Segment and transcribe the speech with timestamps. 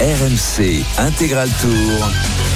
[0.00, 2.47] RMC Intégral Tour.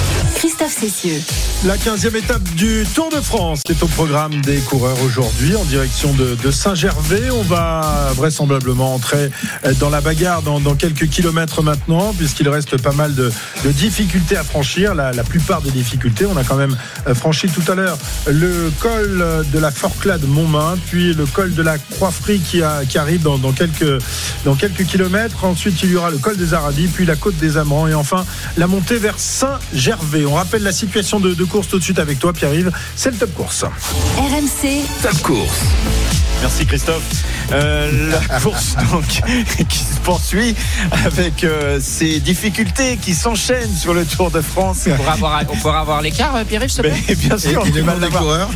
[0.43, 1.21] Christophe Cessieux.
[1.65, 6.13] La 15e étape du Tour de France est au programme des coureurs aujourd'hui en direction
[6.13, 7.29] de, Saint-Gervais.
[7.31, 9.31] On va vraisemblablement entrer
[9.79, 13.31] dans la bagarre dans, quelques kilomètres maintenant puisqu'il reste pas mal de,
[13.63, 14.93] difficultés à franchir.
[14.93, 16.75] La, plupart des difficultés, on a quand même
[17.07, 17.97] euh, franchi tout à l'heure
[18.27, 23.53] le col de la Forclade Montmain, puis le col de la Croix-Frie qui, arrive dans,
[23.53, 24.03] quelques,
[24.43, 25.45] dans quelques kilomètres.
[25.45, 28.25] Ensuite, il y aura le col des Aradis, puis la côte des Amants et enfin
[28.57, 30.25] la montée vers Saint-Gervais.
[30.33, 32.71] On rappelle la situation de, de course tout de suite avec toi, Pierre-Yves.
[32.95, 33.63] C'est le top course.
[34.17, 34.81] RMC.
[35.03, 35.59] Top course.
[36.41, 37.03] Merci Christophe.
[37.51, 39.05] Euh, la course donc
[39.69, 40.55] qui se poursuit
[40.91, 44.87] avec euh, ces difficultés qui s'enchaînent sur le Tour de France.
[44.87, 47.63] On pourra avoir, on pourra avoir l'écart, Pierre-Yves, s'il te Bien sûr.
[47.83, 47.99] Mal.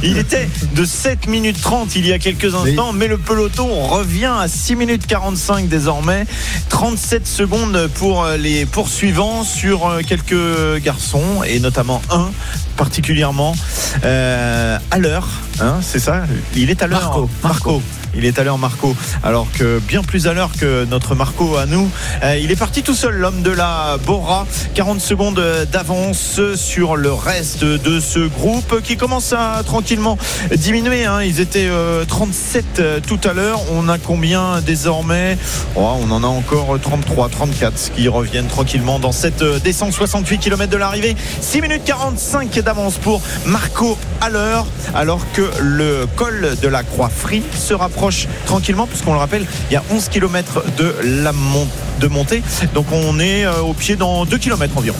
[0.04, 4.34] Il était de 7 minutes 30 il y a quelques instants, mais le peloton revient
[4.38, 6.26] à 6 minutes 45 désormais.
[6.70, 11.67] 37 secondes pour euh, les poursuivants sur euh, quelques garçons et notamment
[12.12, 12.32] un
[12.76, 13.56] particulièrement
[14.04, 15.28] euh, à l'heure.
[15.60, 16.24] Hein, c'est ça?
[16.56, 17.02] Il est à l'heure.
[17.02, 17.30] Marco.
[17.44, 17.82] Marco.
[18.18, 21.66] Il est à l'heure Marco, alors que bien plus à l'heure que notre Marco à
[21.68, 21.90] nous.
[22.24, 24.48] Euh, il est parti tout seul, l'homme de la Bora.
[24.74, 30.18] 40 secondes d'avance sur le reste de ce groupe qui commence à tranquillement
[30.56, 31.06] diminuer.
[31.06, 31.22] hein.
[31.22, 33.60] Ils étaient euh, 37 euh, tout à l'heure.
[33.72, 35.38] On a combien désormais?
[35.76, 40.40] Oh, On en a encore 33, 34 qui reviennent tranquillement dans cette euh, descente 68
[40.40, 41.16] km de l'arrivée.
[41.42, 44.66] 6 minutes 45 d'avance pour Marco à l'heure,
[44.96, 48.07] alors que le col de la Croix-Frie se rapproche
[48.46, 51.68] tranquillement, puisqu'on le rappelle, il y a 11 km de la mon-
[52.00, 52.44] de montée.
[52.74, 54.98] Donc on est euh, au pied dans 2 km environ.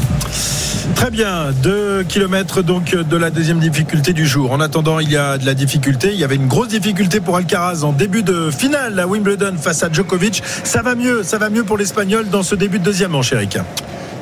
[0.96, 4.52] Très bien, 2 km donc de la deuxième difficulté du jour.
[4.52, 6.10] En attendant, il y a de la difficulté.
[6.14, 9.84] Il y avait une grosse difficulté pour Alcaraz en début de finale à Wimbledon face
[9.84, 10.42] à Djokovic.
[10.64, 13.58] Ça va mieux, ça va mieux pour l'Espagnol dans ce début de deuxième manche, Eric.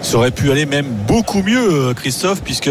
[0.01, 2.69] Ça aurait pu aller même beaucoup mieux, euh, Christophe, puisque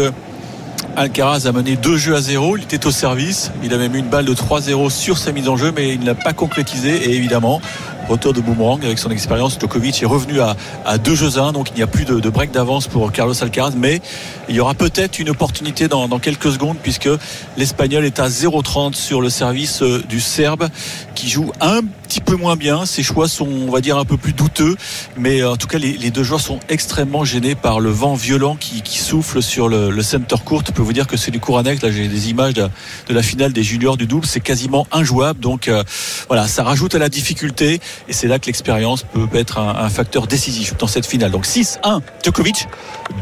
[0.97, 2.55] Alcaraz a mené deux jeux à zéro.
[2.55, 3.51] Il était au service.
[3.63, 5.99] Il a même eu une balle de 3-0 sur sa mise en jeu, mais il
[5.99, 7.09] ne l'a pas concrétisé.
[7.09, 7.59] Et évidemment,
[8.07, 9.57] retour de boomerang avec son expérience.
[9.59, 12.29] Djokovic est revenu à, deux jeux à un, donc il n'y a plus de, de
[12.29, 13.73] break d'avance pour Carlos Alcaraz.
[13.75, 13.99] Mais
[14.47, 17.09] il y aura peut-être une opportunité dans, dans quelques secondes, puisque
[17.57, 20.69] l'Espagnol est à 0,30 sur le service euh, du Serbe,
[21.13, 22.85] qui joue un petit peu moins bien.
[22.85, 24.75] Ses choix sont, on va dire, un peu plus douteux.
[25.17, 28.55] Mais euh, en tout cas, les, deux joueurs sont extrêmement gênés par le vent violent
[28.55, 30.63] qui, souffle sur le, le center court.
[30.65, 31.81] Je peux vous dire que c'est du court annexe.
[31.81, 32.69] Là, j'ai des images de,
[33.09, 34.25] la finale des juniors du double.
[34.25, 35.39] C'est quasiment injouable.
[35.39, 35.83] Donc, euh,
[36.27, 37.79] voilà, ça rajoute à la difficulté.
[38.07, 41.31] Et c'est là que l'expérience peut être un, un facteur décisif dans cette finale.
[41.31, 42.67] Donc, 6-1 Djokovic,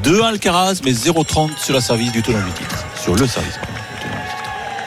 [0.03, 2.83] 2-1 Alcaraz, mais 0-30 sur la service du tenant du titre.
[3.01, 3.59] Sur le service,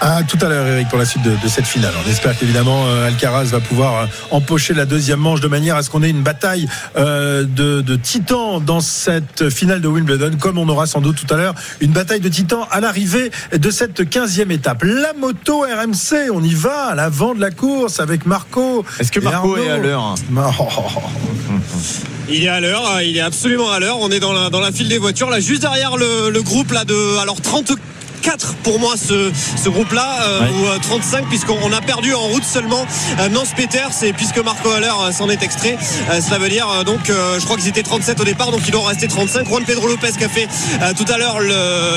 [0.01, 1.93] À tout à l'heure, Eric, pour la suite de, de cette finale.
[2.05, 5.83] On espère qu'évidemment euh, Alcaraz va pouvoir euh, empocher la deuxième manche de manière à
[5.83, 10.59] ce qu'on ait une bataille euh, de, de titans dans cette finale de Wimbledon, comme
[10.59, 14.01] on aura sans doute tout à l'heure une bataille de titans à l'arrivée de cette
[14.01, 14.83] 15e étape.
[14.85, 18.85] La moto RMC, on y va à l'avant de la course avec Marco.
[19.01, 20.15] Est-ce que Marco est à l'heure
[20.59, 20.69] Oh.
[22.29, 23.99] Il est à l'heure, euh, il est absolument à l'heure.
[24.01, 26.73] On est dans la, dans la file des voitures, là, juste derrière le, le groupe
[26.73, 27.19] là de.
[27.19, 27.41] Alors
[28.23, 29.31] 34 pour moi ce,
[29.63, 30.07] ce groupe là
[30.41, 30.49] Ouais.
[30.51, 32.85] ou euh, 35 puisqu'on a perdu en route seulement
[33.21, 35.77] euh, Nance Peters et puisque Marco Haller euh, s'en est extrait.
[36.11, 38.61] Euh, cela veut dire euh, donc euh, je crois qu'ils étaient 37 au départ donc
[38.67, 40.49] il doit en rester 35 Juan Pedro Lopez qui a fait
[40.83, 41.39] euh, tout à l'heure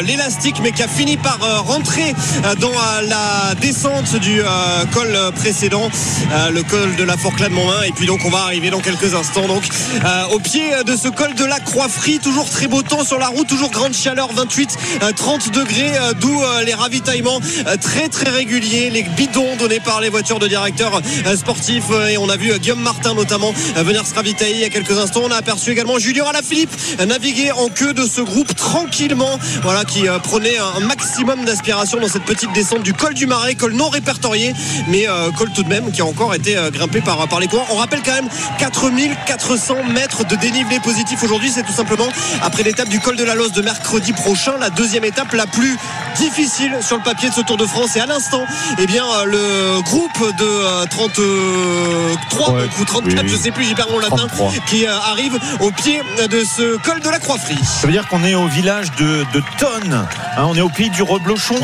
[0.03, 2.13] l'élastique mais qui a fini par euh, rentrer
[2.45, 4.45] euh, dans euh, la descente du euh,
[4.93, 5.89] col précédent
[6.33, 7.81] euh, le col de la Forclade Montmain.
[7.87, 9.63] Et puis donc on va arriver dans quelques instants donc
[10.05, 13.27] euh, au pied de ce col de la Croix-Frie toujours très beau temps sur la
[13.27, 18.09] route toujours grande chaleur 28 euh, 30 degrés euh, d'où euh, les ravitaillements euh, très
[18.09, 22.37] très réguliers les bidons donnés par les voitures de directeurs euh, sportifs et on a
[22.37, 25.21] vu Guillaume Martin notamment venir se ravitailler il y a quelques instants.
[25.25, 26.71] On a aperçu également Julien Alaphilippe
[27.05, 32.25] naviguer en queue de ce groupe tranquillement voilà qui prenait un maximum d'aspiration dans cette
[32.25, 34.53] petite descente du col du Marais col non répertorié
[34.87, 35.05] mais
[35.37, 37.67] col tout de même qui a encore été grimpé par, par les coureurs.
[37.71, 41.51] On rappelle quand même 4400 mètres de dénivelé positif aujourd'hui.
[41.53, 42.07] C'est tout simplement
[42.41, 45.77] après l'étape du col de la Losse de mercredi prochain la deuxième étape la plus
[46.17, 48.45] difficile sur le papier de ce Tour de France et à l'instant
[48.79, 53.51] eh bien euh, le groupe de euh, 33 Ouais, donc, ou 34 oui, je sais
[53.51, 54.51] plus j'y perds mon latin 33.
[54.67, 58.23] qui euh, arrive au pied de ce col de la Croix-Frie Ça veut dire qu'on
[58.23, 60.05] est au village de, de Tonne.
[60.37, 61.55] Hein, on est au pays du Reblochon.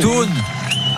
[0.00, 0.34] Tonne.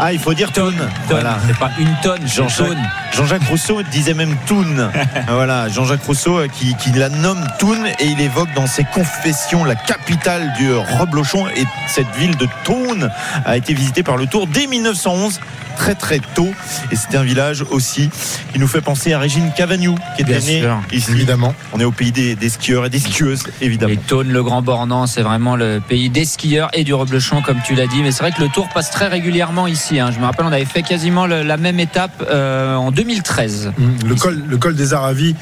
[0.03, 0.75] Ah, il faut dire Tonne.
[0.77, 0.89] Tonne.
[1.09, 1.39] Voilà.
[1.47, 2.69] C'est pas une tonne, Jean-Jacques.
[3.13, 4.91] Jean-Jacques Rousseau disait même Toon.
[5.29, 9.65] voilà, Jean-Jacques Rousseau euh, qui, qui la nomme Toon et il évoque dans ses confessions
[9.65, 13.11] la capitale du Reblochon et cette ville de Toon
[13.45, 15.39] a été visitée par le Tour dès 1911
[15.77, 16.51] très très tôt
[16.91, 18.11] et c'était un village aussi
[18.53, 20.63] qui nous fait penser à Régine Cavagnou qui était née
[20.93, 21.55] ici Évidemment.
[21.73, 24.63] on est au pays des, des skieurs et des skieuses évidemment Et Tône, le Grand
[24.63, 28.03] Bornand, c'est vraiment le pays des skieurs et du reblochon, comme tu l'as dit.
[28.03, 29.90] Mais c'est vrai que le Tour passe très régulièrement ici.
[29.99, 30.11] Hein.
[30.13, 33.73] Je me rappelle, on avait fait quasiment la même étape euh, en 2013.
[33.77, 35.35] Mm, Le col, le col des Aravis.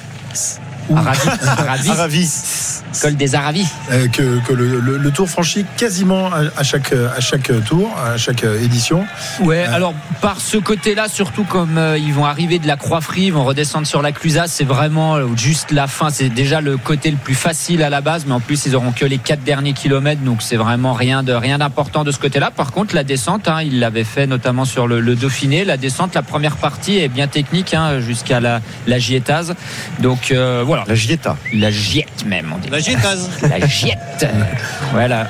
[0.96, 3.66] Aravis, Aravis, Aravis col des Aravis.
[3.92, 7.90] euh, que, que le, le- le tour franchit quasiment à, à chaque, à chaque tour,
[8.02, 9.04] à chaque euh, édition.
[9.40, 13.32] Ouais, alors par ce côté-là, surtout comme euh, ils vont arriver de la Croix-Frie, ils
[13.32, 16.10] vont redescendre sur la Clusaz, c'est vraiment euh, juste la fin.
[16.10, 18.92] C'est déjà le côté le plus facile à la base, mais en plus ils auront
[18.92, 22.50] que les quatre derniers kilomètres, donc c'est vraiment rien de rien d'important de ce côté-là.
[22.50, 25.64] Par contre, la descente, hein, ils l'avaient fait notamment sur le, le Dauphiné.
[25.64, 29.54] La descente, la première partie est bien technique hein, jusqu'à la, la Gietaz.
[30.00, 32.52] Donc euh, voilà, la Gieta la Giette même.
[32.54, 32.68] On dit.
[32.68, 33.28] La Gietaz.
[33.42, 34.26] La Giette.
[34.92, 35.28] voilà.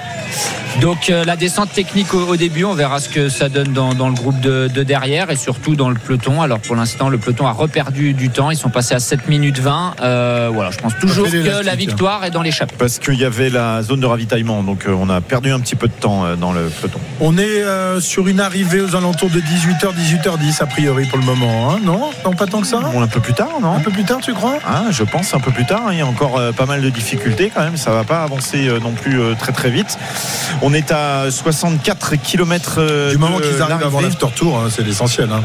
[0.80, 3.94] Donc euh, la descente technique au, au début, on verra ce que ça donne dans,
[3.94, 6.40] dans le groupe de, de derrière et surtout dans le peloton.
[6.40, 8.50] Alors pour l'instant, le peloton a reperdu du temps.
[8.50, 9.94] Ils sont passés à 7 minutes 20.
[10.00, 12.74] Euh, voilà, je pense toujours que la victoire est dans l'échappée.
[12.78, 15.74] parce qu'il y avait la zone de ravitaillement donc euh, on a perdu un petit
[15.76, 19.30] peu de temps euh, dans le peloton On est euh, sur une arrivée aux alentours
[19.30, 21.72] de 18h, 18h10 a priori pour le moment.
[21.72, 21.78] hein.
[21.82, 22.10] non?
[22.24, 22.78] Non, pas tant que ça?
[22.80, 23.72] Bon, un peu plus tard non?
[23.72, 24.58] Un peu plus tard, tu crois?
[24.66, 25.82] Ah, je pense un peu plus tard.
[25.88, 25.92] hein.
[25.92, 27.76] Il y a encore euh, pas mal de difficultés quand même.
[27.76, 29.98] Ça va pas avancer euh, non plus euh, très très vite.
[30.62, 35.28] On est à 64 km Du moment qu'ils arrivent avant l'after tour, hein, c'est l'essentiel.
[35.32, 35.42] Hein.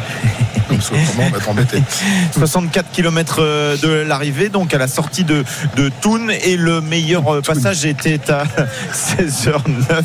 [1.17, 1.81] On va être embêté.
[2.35, 5.43] 64 km euh, de l'arrivée, donc à la sortie de,
[5.75, 6.29] de Thun.
[6.29, 8.43] Et le meilleur euh, passage était à
[8.93, 10.03] 16h09,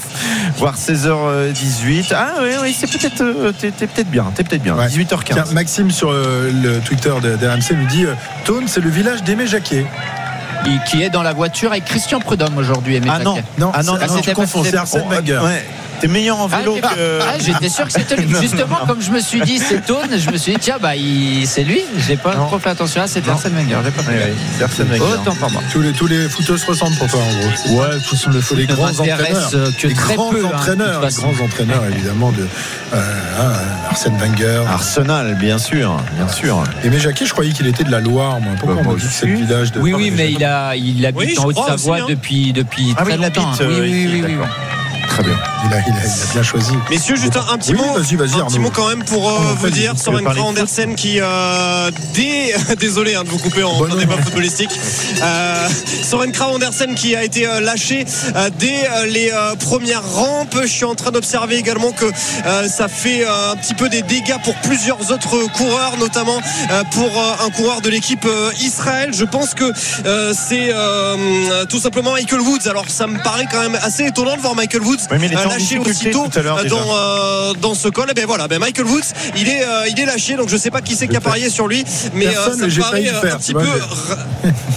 [0.56, 2.12] voire 16h18.
[2.14, 4.76] Ah oui, oui, c'est peut-être, euh, t'es, peut-être bien, t'es peut-être bien.
[4.76, 4.86] Ouais.
[4.88, 5.24] 18h15.
[5.24, 8.14] Tiens, Maxime sur euh, le Twitter de, de RMC nous dit euh,
[8.44, 9.86] Tône, c'est le village d'Aimé Jacquet.
[10.86, 13.00] Qui est dans la voiture avec Christian Prudhomme aujourd'hui.
[13.08, 13.36] Ah non.
[13.58, 15.40] Non, ah non, c'est- non, tu confonds, c'est Arsène Wenger.
[15.44, 15.64] ouais.
[16.00, 17.18] T'es meilleur en Ah, vélo que.
[17.22, 18.26] ah, j'étais sûr que c'était lui.
[18.32, 18.86] Non, Justement, non.
[18.86, 21.64] comme je me suis dit, c'est Tone, je me suis dit, tiens, bah, il- c'est
[21.64, 21.82] lui.
[22.06, 22.46] J'ai pas Non.
[22.46, 23.30] trop fait attention à c'était.
[23.30, 23.78] Arsène Wenger.
[23.84, 25.02] J'ai pas fait Arsène Wenger.
[25.14, 25.62] Autant pour moi.
[25.72, 27.80] Tous les, tous les footeux se ressemblent pour toi, en gros.
[27.80, 29.50] Ouais, façon, le les grands entraîneurs.
[29.54, 30.44] euh, que les très grands peu.
[30.44, 32.42] hein, entraîneurs, les grands entraîneurs évidemment de
[32.94, 33.52] euh, hein,
[33.90, 34.62] Arsène Wenger.
[34.68, 36.62] Arsenal, bien sûr, bien sûr.
[36.84, 38.52] Aimé Jacquet, je croyais qu'il était de la Loire, moi.
[38.58, 39.80] Pourquoi Bah, on m'a dit que c'est le village de.
[39.80, 42.06] Oui, oui, mais il a, il habite Oui, en Haute-Savoie hein.
[42.08, 43.48] depuis, depuis Ah oui, très il longtemps.
[43.48, 44.46] habite, euh, oui, oui, oui, oui, oui.
[45.08, 45.36] Très bien.
[45.66, 46.72] Il a, il a- il a bien choisi.
[46.90, 47.94] Messieurs, juste un, un petit Oui, mot.
[47.94, 51.18] vas-y, vas-y, un petit mot quand même pour euh, Oh, vous dire, Soren Andersen qui
[51.20, 54.22] euh, dès désolé hein, de vous couper en Bon, débat non.
[54.22, 54.70] footballistique.
[55.22, 55.68] Euh,
[56.08, 58.04] Soren Kragh Andersen qui a été euh, lâché
[58.36, 60.56] euh, dès euh, les euh, premières rampes.
[60.62, 62.04] Je suis en train d'observer également que
[62.46, 66.40] euh, ça fait euh, un petit peu des dégâts pour plusieurs autres coureurs, notamment
[66.70, 69.10] euh, pour euh, un coureur de l'équipe euh, Israël.
[69.12, 69.72] Je pense que
[70.06, 72.68] euh, c'est euh, tout simplement Michael Woods.
[72.68, 75.44] Alors ça me paraît quand même assez étonnant de voir Michael Woods Oui, mais euh,
[75.44, 78.10] en lâché aussitôt tout à l'heure, euh, dans, euh, dans ce col.
[78.10, 79.02] Et ben voilà, ben Michael Woods,
[79.36, 81.50] il est, euh, il est lâché, donc je sais pas qui c'est qui a parié
[81.50, 81.84] sur lui,
[82.14, 83.66] mais euh, Personne, ça me paraît faire, un petit peu.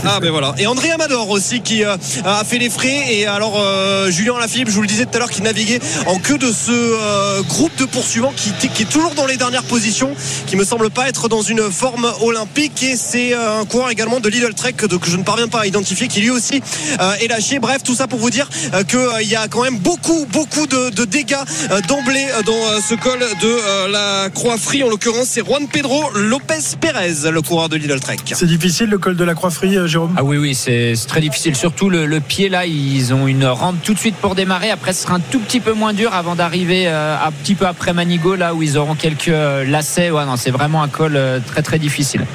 [0.06, 0.54] Ah ben voilà.
[0.58, 1.96] Et André Amador aussi qui euh,
[2.26, 3.14] a fait les frais.
[3.14, 6.18] Et alors euh, Julien Lafilippe, je vous le disais tout à l'heure, qui naviguait en
[6.18, 10.12] queue de ce euh, groupe de poursuivants qui, qui est toujours dans les dernières positions,
[10.48, 12.84] qui me semble pas être dans une forme olympique.
[12.84, 15.66] Et c'est euh, un coureur également de Lidl Trek que je ne parviens pas à
[15.68, 16.62] identifier, qui lui aussi
[17.00, 17.60] euh, est lâché.
[17.60, 20.90] Bref, tout ça pour vous dire euh, qu'il y a quand même beaucoup, beaucoup de,
[20.90, 21.36] de dégâts
[21.72, 24.84] euh, d'emblée euh, dans euh, ce col de euh, la Croix-Frie.
[24.84, 28.18] En l'occurrence, c'est Juan Pedro Lopez Pérez, le coureur de Lidl Trek.
[28.34, 30.14] C'est difficile le col de la Croix-Frie, euh, Jérôme?
[30.18, 31.56] Ah oui, oui, c'est très difficile.
[31.56, 34.72] Surtout le, le pied là, ils ont une rampe tout de suite pour démarrer.
[34.72, 37.66] Après, ce sera un tout petit peu moins dur avant d'arriver euh, un petit peu
[37.66, 39.32] après Manigo, là où ils auront quelques
[39.68, 40.12] lacets.
[40.12, 42.26] Ouais, non, c'est vraiment un col euh, très très difficile.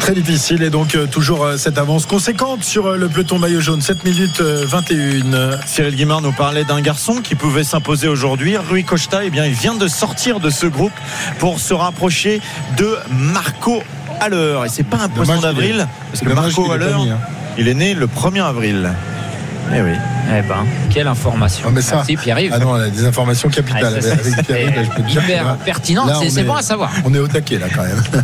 [0.00, 3.60] Très difficile et donc euh, toujours euh, cette avance conséquente sur euh, le peloton maillot
[3.60, 5.60] jaune, 7 minutes euh, 21.
[5.66, 8.56] Cyril Guimard nous parlait d'un garçon qui pouvait s'imposer aujourd'hui.
[8.56, 10.92] Rui Costa, eh bien, il vient de sortir de ce groupe
[11.38, 12.40] pour se rapprocher
[12.78, 13.82] de Marco
[14.20, 14.60] Haller.
[14.64, 17.18] Et c'est pas un poisson d'avril, parce que Marco Haller, hein.
[17.58, 18.90] il est né le 1er avril.
[19.74, 19.92] Eh oui.
[20.28, 21.66] Eh ben, quelle information.
[21.68, 22.52] Ah, mais ça- Merci Pierre-Yves.
[22.54, 24.00] Ah non, elle a des informations capitales.
[24.02, 25.44] Ah, avec Pierre-Yves, c'est hyper
[26.44, 26.90] bon à savoir.
[27.04, 28.02] On est au taquet là quand même.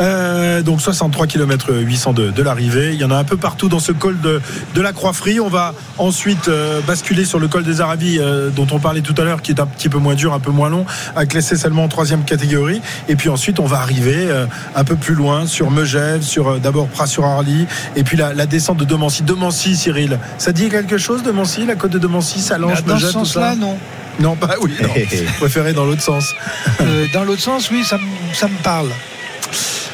[0.00, 2.94] Euh, donc 63 km 800 de, de l'arrivée.
[2.94, 4.40] Il y en a un peu partout dans ce col de,
[4.74, 5.38] de la Croix-Frie.
[5.38, 9.14] On va ensuite euh, basculer sur le col des Aravis euh, dont on parlait tout
[9.18, 11.56] à l'heure, qui est un petit peu moins dur, un peu moins long, à classer
[11.56, 12.80] seulement en troisième catégorie.
[13.08, 16.88] Et puis ensuite, on va arriver euh, un peu plus loin sur Megève, sur d'abord
[16.88, 19.22] Pras-sur-Arly, et puis la, la descente de Demancy.
[19.22, 23.10] Demancy, Cyril, ça dit quelque chose, Demancy, la côte de Demancy, Salange, Dans ce Megève,
[23.10, 23.76] sens-là, non.
[24.20, 24.88] Non, bah oui, non.
[25.10, 26.32] Je préférais dans l'autre sens.
[26.80, 28.88] Euh, dans l'autre sens, oui, ça, me- ça me parle.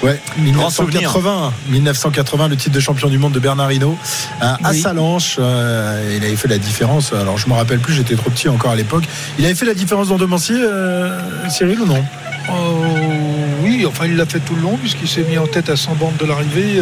[0.03, 0.19] Ouais,
[0.53, 1.01] Grand souvenir.
[1.11, 3.99] 1980, 1980, le titre de champion du monde de Bernard Hinault
[4.41, 4.81] à, à Oui.
[4.81, 5.37] Salanches.
[5.39, 7.13] euh, il avait fait la différence.
[7.13, 9.05] Alors je me rappelle plus, j'étais trop petit encore à l'époque.
[9.39, 11.21] Il avait fait la différence dans Domancier, euh,
[11.51, 12.03] Cyril ou non?
[12.49, 12.53] Oh,
[13.63, 15.95] oui, enfin il l'a fait tout le long puisqu'il s'est mis en tête à 100
[15.97, 16.81] bandes de l'arrivée.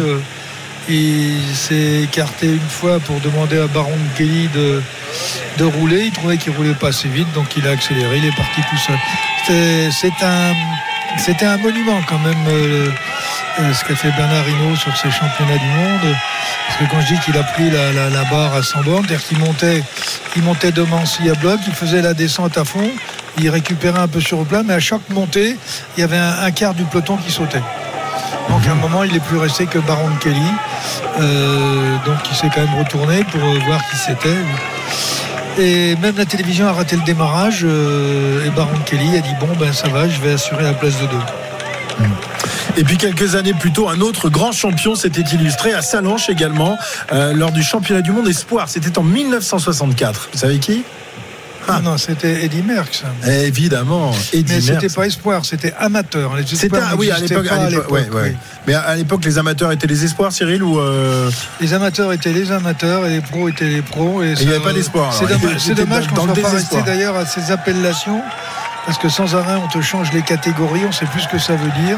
[0.89, 4.81] Il s'est écarté une fois pour demander à Baron Kelly de,
[5.57, 6.05] de rouler.
[6.05, 8.17] Il trouvait qu'il roulait pas assez vite, donc il a accéléré.
[8.17, 8.97] Il est parti tout seul.
[10.21, 10.53] Un,
[11.17, 12.89] c'était un monument quand même euh,
[13.59, 16.15] euh, ce qu'a fait Bernard Hinault sur ces championnats du monde.
[16.67, 19.39] Parce que quand je dis qu'il a pris la, barre à 100 bornes, c'est-à-dire qu'il
[19.39, 19.83] montait,
[20.35, 22.89] il montait de Mancy à bloc, il faisait la descente à fond,
[23.39, 25.57] il récupérait un peu sur le plat, mais à chaque montée,
[25.97, 27.61] il y avait un quart du peloton qui sautait.
[28.67, 30.35] Un moment, il n'est plus resté que Baron Kelly.
[31.19, 34.37] Euh, donc il s'est quand même retourné pour euh, voir qui c'était.
[35.57, 37.61] Et même la télévision a raté le démarrage.
[37.63, 40.99] euh, et Baron Kelly a dit bon ben ça va, je vais assurer la place
[41.01, 42.07] de deux.
[42.77, 46.77] Et puis quelques années plus tôt, un autre grand champion s'était illustré à Salanches également
[47.33, 48.69] lors du championnat du monde espoir.
[48.69, 50.29] C'était en 1964.
[50.31, 50.83] Vous savez qui?
[51.69, 53.03] Non, non, c'était Eddie Merckx.
[53.27, 56.33] Évidemment, Eddie Mais c'était pas espoir, c'était amateur.
[56.45, 57.45] C'était ah oui à l'époque.
[57.89, 58.09] ouais, ouais.
[58.11, 58.35] oui.
[58.67, 62.51] Mais à l'époque, les amateurs étaient les espoirs, Cyril, ou euh, Les amateurs étaient les
[62.51, 64.21] amateurs et les pros étaient les pros.
[64.21, 65.13] Et il n'y avait pas d'espoir.
[65.13, 68.21] C'est dommage, dommage qu'on ne soit pas resté d'ailleurs à ces appellations.
[68.85, 71.37] Parce que sans arrêt, on te change les catégories, on ne sait plus ce que
[71.37, 71.97] ça veut dire.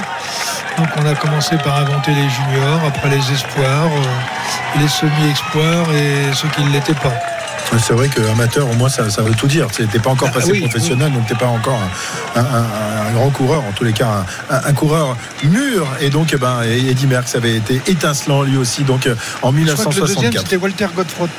[0.78, 6.34] Donc on a commencé par inventer les juniors, après les espoirs, euh, les semi-espoirs et
[6.34, 7.13] ceux qui ne l'étaient pas.
[7.80, 9.68] C'est vrai que amateur, au moins, ça, ça veut tout dire.
[9.72, 11.80] Tu n'es pas encore Ah, passé oui, professionnel, donc tu n'es pas encore
[12.36, 15.88] un, un- un- un grand coureur, en tous les cas, un, coureur mûr.
[16.00, 19.63] Et donc, eh ben, Eddie Merckx avait été étincelant lui aussi, donc euh, en Je
[19.74, 20.42] crois que le deuxième, 1964.
[20.44, 21.30] c'était Walter Godefroth.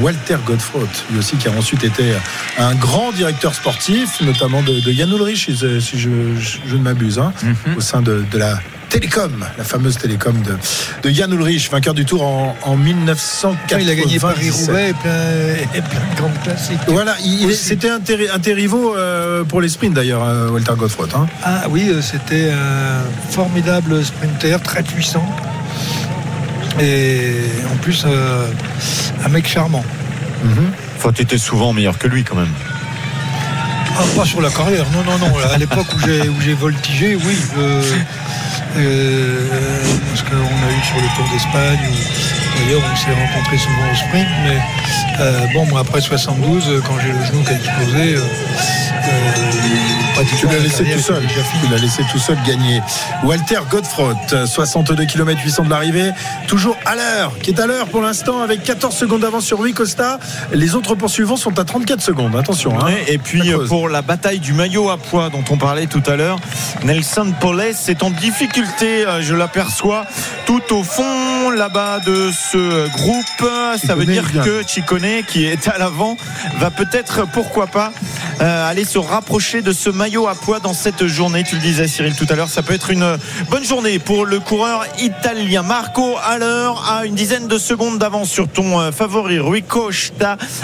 [0.00, 2.12] Walter Godefroth, lui aussi, qui a ensuite été
[2.58, 5.50] un grand directeur sportif, notamment de, de Jan Ulrich,
[5.80, 7.76] si, je- ne m'abuse, hein, Mhm.
[7.76, 8.58] au sein de, de la
[8.92, 10.58] Télécom, la fameuse Télécom de,
[11.02, 13.78] de Jan Ulrich, vainqueur du Tour en, en 1997.
[13.80, 16.78] Il a gagné Paris-Roubaix et plein, et plein de grandes classiques.
[16.88, 17.16] Voilà,
[17.54, 21.14] c'était un, terri- un terriveau euh, pour les sprints d'ailleurs, euh, Walter Godefroth.
[21.14, 21.26] hein.
[21.42, 25.24] Ah oui, euh, c'était un formidable sprinter, très puissant.
[26.78, 27.32] Et
[27.72, 28.46] en plus, euh,
[29.24, 29.84] un mec charmant.
[30.98, 32.52] Enfin, tu étais souvent meilleur que lui quand même.
[33.96, 35.32] Ah, pas sur la carrière, non, non, non.
[35.52, 37.36] À l'époque où j'ai, où j'ai voltigé, oui.
[37.58, 37.82] euh,
[38.74, 41.78] parce qu'on a eu sur le Tour d'Espagne,
[42.56, 44.58] d'ailleurs on s'est rencontrés souvent au sprint, mais
[45.20, 48.16] euh, bon, moi après 72, euh, quand j'ai le genou qui a explosé,
[50.38, 51.22] Tu l'as la laissé tout seul.
[51.26, 52.80] Tu l'as laissé tout seul gagner.
[53.24, 56.10] Walter Godefroth, 62 km 800 de l'arrivée,
[56.46, 59.72] toujours à l'heure, qui est à l'heure pour l'instant avec 14 secondes d'avance sur Rui
[59.72, 60.18] Costa.
[60.52, 62.36] Les autres poursuivants sont à 34 secondes.
[62.36, 62.78] Attention.
[62.80, 62.92] hein.
[63.08, 66.16] Et puis euh, pour la bataille du maillot à poids dont on parlait tout à
[66.16, 66.38] l'heure,
[66.84, 70.04] Nelson Poles est en difficulté, euh, je l'aperçois,
[70.46, 73.24] tout au fond là-bas de ce groupe.
[73.84, 76.16] Ça veut dire que Chicone, qui est à l'avant,
[76.58, 77.92] va peut-être, pourquoi pas,
[78.40, 81.44] euh, aller se rapprocher de ce maillot à poids dans cette journée.
[81.44, 83.18] Tu le disais Cyril tout à l'heure, ça peut être une
[83.48, 85.62] bonne journée pour le coureur italien.
[85.62, 89.62] Marco à l'heure à une dizaine de secondes d'avance sur ton euh, favori Rui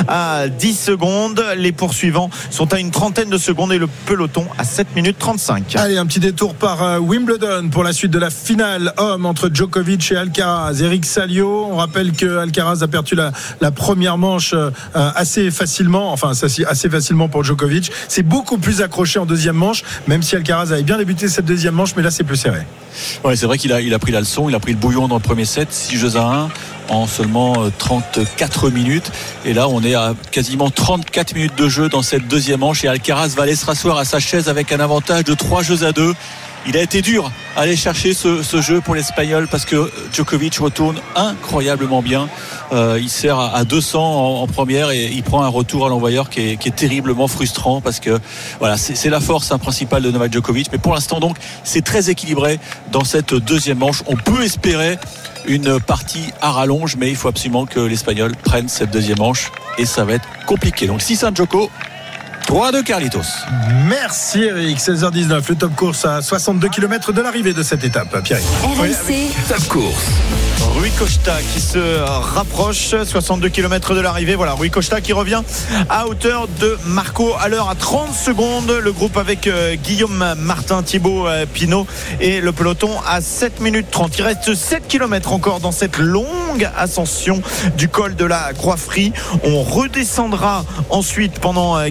[0.09, 1.45] à 10 secondes.
[1.57, 5.76] Les poursuivants sont à une trentaine de secondes et le peloton à 7 minutes 35.
[5.76, 9.50] Allez, un petit détour par euh, Wimbledon pour la suite de la finale homme entre
[9.54, 10.80] Djokovic et Alcaraz.
[10.83, 13.30] Eric Salio, on rappelle que Alcaraz a perdu la,
[13.61, 17.92] la première manche euh, assez facilement, enfin assez facilement pour Djokovic.
[18.09, 21.75] C'est beaucoup plus accroché en deuxième manche, même si Alcaraz avait bien débuté cette deuxième
[21.75, 22.63] manche, mais là c'est plus serré.
[23.25, 25.23] Ouais, c'est vrai qu'il a, pris la leçon, il a pris le bouillon dans le
[25.23, 26.49] premier set, 6 jeux à 1
[26.89, 29.13] en seulement euh, 34 minutes.
[29.45, 32.85] Et là, on est à quasiment 34 minutes de jeu dans cette deuxième manche.
[32.85, 35.85] Et Alcaraz va aller se rasseoir à sa chaise avec un avantage de 3 jeux
[35.85, 36.15] à 2.
[36.67, 40.59] Il a été dur à aller chercher ce, ce jeu pour l'Espagnol parce que Djokovic
[40.59, 42.29] retourne incroyablement bien.
[42.73, 46.29] Euh, il sert à, à 200 en, première et il prend un retour à l'envoyeur
[46.29, 48.19] qui est, qui est terriblement frustrant parce que
[48.59, 50.69] voilà, c'est la force hein, principale de Novak Djokovic.
[50.73, 52.61] Mais pour l'instant, donc, c'est très équilibré
[52.93, 54.03] dans cette deuxième manche.
[54.07, 54.99] On peut espérer
[55.47, 59.87] une partie à rallonge, mais il faut absolument que l'Espagnol prenne cette deuxième manche et
[59.87, 60.87] ça va être compliqué.
[60.87, 61.71] Donc 6 1 Djoko,
[62.49, 63.45] 3 de Carlitos.
[63.88, 68.23] Merci Eric, 16h19, le top course à 62 km de l'arrivée de cette étape.
[68.23, 68.40] Pierre.
[68.62, 70.07] RMC, Top course.
[70.75, 71.78] Rui Costa qui se
[72.35, 74.35] rapproche, 62 km de l'arrivée.
[74.35, 75.43] Voilà, Rui Costa qui revient
[75.90, 78.71] à hauteur de Marco à l'heure à 30 secondes.
[78.71, 81.87] Le groupe avec euh, Guillaume Martin, Thibaut euh, Pinot
[82.21, 84.19] et le peloton à 7 minutes 30.
[84.19, 87.43] Il reste 7 km encore dans cette longue ascension
[87.76, 89.12] du col de la Croix-Frie.
[89.45, 91.88] On redescendra ensuite pendant euh,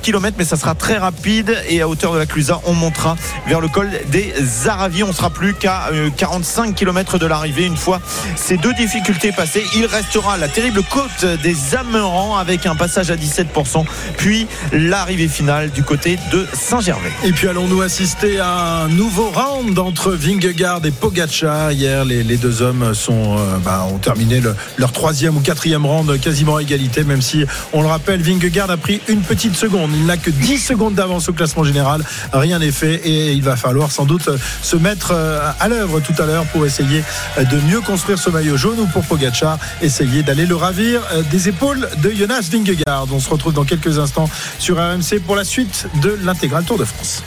[0.00, 1.56] km, mais ça sera très rapide.
[1.68, 3.16] Et à hauteur de la Clusa, on montera
[3.46, 4.32] vers le col des
[4.68, 5.02] Aravis.
[5.02, 7.66] On sera plus qu'à 45 km de l'arrivée.
[7.66, 8.00] Une fois
[8.36, 13.16] ces deux difficultés passées, il restera la terrible côte des Amerans avec un passage à
[13.16, 13.84] 17%,
[14.16, 17.10] puis l'arrivée finale du côté de Saint-Gervais.
[17.24, 21.72] Et puis allons-nous assister à un nouveau round entre Vingegaard et Pogacar.
[21.72, 26.18] Hier, les, deux hommes sont, euh, bah, ont terminé le- leur troisième ou quatrième round
[26.20, 29.89] quasiment à égalité, même si, on le rappelle, Vingegaard a pris une petite seconde.
[29.94, 32.04] Il n'a que 10 secondes d'avance au classement général.
[32.32, 34.28] Rien n'est fait et il va falloir sans doute
[34.62, 37.02] se mettre euh, à l'œuvre tout à l'heure pour essayer
[37.38, 41.48] de mieux construire ce maillot jaune ou pour Pogacar essayer d'aller le ravir euh, des
[41.48, 43.06] épaules de Jonas Vingegaard.
[43.12, 44.28] On se retrouve dans quelques instants
[44.58, 47.22] sur RMC pour la suite de l'intégral Tour de France.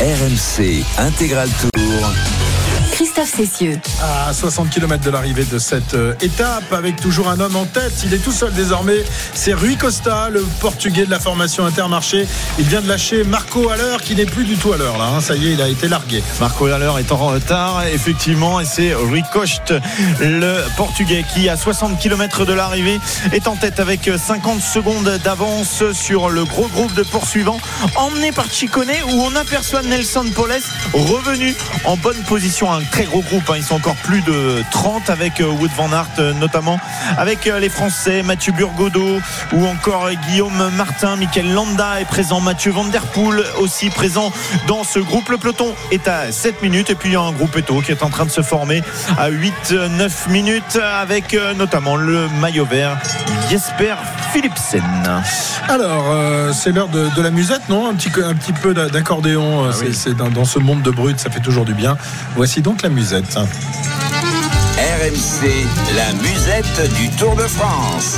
[0.00, 1.70] RMC Intégral Tour.
[2.96, 3.78] Christophe Cessieux.
[4.02, 7.92] à 60 km de l'arrivée de cette euh, étape avec toujours un homme en tête.
[8.06, 9.04] Il est tout seul désormais.
[9.34, 12.26] C'est Rui Costa, le portugais de la formation Intermarché.
[12.58, 15.08] Il vient de lâcher Marco Haller qui n'est plus du tout à l'heure là.
[15.14, 15.20] hein.
[15.20, 16.22] Ça y est, il a été largué.
[16.40, 19.74] Marco Haller est en retard, effectivement, et c'est Rui Coste,
[20.20, 22.98] le portugais, qui à 60 km de l'arrivée
[23.32, 27.60] est en tête avec 50 secondes d'avance sur le gros groupe de poursuivants,
[27.96, 30.62] emmené par Chicone, où on aperçoit Nelson Poles
[30.94, 32.72] revenu en bonne position.
[32.72, 33.54] Un très gros groupe, hein.
[33.56, 36.78] ils sont encore plus de 30 avec euh, Wood Van Aert, euh, notamment
[37.18, 39.20] avec euh, les Français, Mathieu Burgodeau
[39.52, 44.32] ou encore Guillaume Martin, Michael Landa est présent, Mathieu Van Der Poel aussi présent
[44.66, 45.28] dans ce groupe.
[45.28, 47.92] Le peloton est à 7 minutes et puis il y a un groupe Eto qui
[47.92, 48.82] est en train de se former
[49.18, 52.96] à 8-9 minutes avec notamment le maillot vert
[53.50, 53.94] Jesper
[54.32, 54.82] Philipsen.
[55.68, 57.88] Alors, euh, c'est l'heure de, de la musette, non?
[57.88, 59.70] Un petit, un petit peu d'a- d'accordéon.
[59.72, 61.96] c'est c'est dans, dans ce monde de brut, ça fait toujours du bien.
[62.34, 63.38] Voici donc la musette.
[65.00, 65.50] RMC,
[65.94, 68.16] la musette du Tour de France.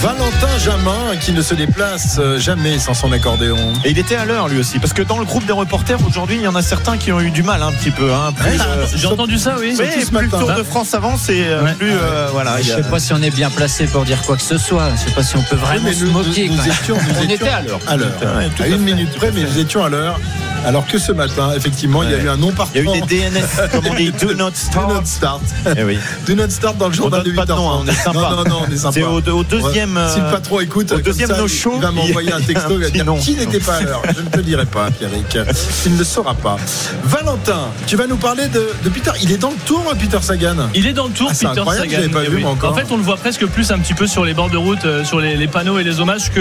[0.00, 3.56] Valentin Jamin qui ne se déplace euh, jamais sans son accordéon.
[3.84, 6.36] Et il était à l'heure lui aussi, parce que dans le groupe des reporters aujourd'hui,
[6.36, 8.12] il y en a certains qui ont eu du mal un petit peu.
[8.12, 9.74] Hein, plus, euh, J'ai entendu ça, oui.
[9.76, 10.28] oui, plus le.
[10.28, 11.74] Tour de France avance et euh, Ouais.
[11.74, 12.62] plus euh, voilà.
[12.62, 14.90] Je a- sais pas si on est bien placé pour dire quoi que ce soit.
[14.94, 16.48] Je sais pas si on peut vraiment mais se nous- moquer.
[16.48, 17.80] nous- nous étions- nous on étions était à l'heure.
[17.88, 18.12] À l'heure.
[18.36, 18.78] Ouais, tout à à une fait.
[18.94, 20.20] minute près, mais nous étions à l'heure.
[20.64, 22.84] Alors que ce matin, effectivement, il y a eu un non Il y a eu
[22.84, 23.06] partant.
[23.06, 24.88] des DNS, comme on dit, do not Do start.
[24.94, 25.40] not start.
[25.76, 25.98] Eh oui.
[26.26, 27.92] Do not start dans le journal de donne pas 8 de nom, hein, on est
[27.92, 28.18] sympa.
[28.18, 28.92] Non, non, non, on est sympa.
[28.94, 29.96] C'est au, au deuxième.
[29.96, 30.08] Ouais.
[30.12, 32.32] Si le euh, patron écoute, au comme deuxième ça, no il- show, il va m'envoyer
[32.32, 34.02] un il texto, un il va dire qui n'était pas à l'heure?
[34.16, 35.36] Je ne te dirai pas, Pierrick.
[35.82, 36.56] Tu ne le sauras pas.
[37.04, 39.10] Valentin, tu vas nous parler de, de Peter.
[39.22, 40.68] Il est dans le tour, hein, Peter Sagan.
[40.74, 42.02] Il est dans le tour, Ah, c'est Peter incroyable, Sagan.
[42.04, 42.72] je pas Eh vu, moi, encore.
[42.72, 44.84] En fait, on le voit presque plus un petit peu sur les bords de route,
[44.84, 46.40] euh, sur les, les panneaux et les hommages que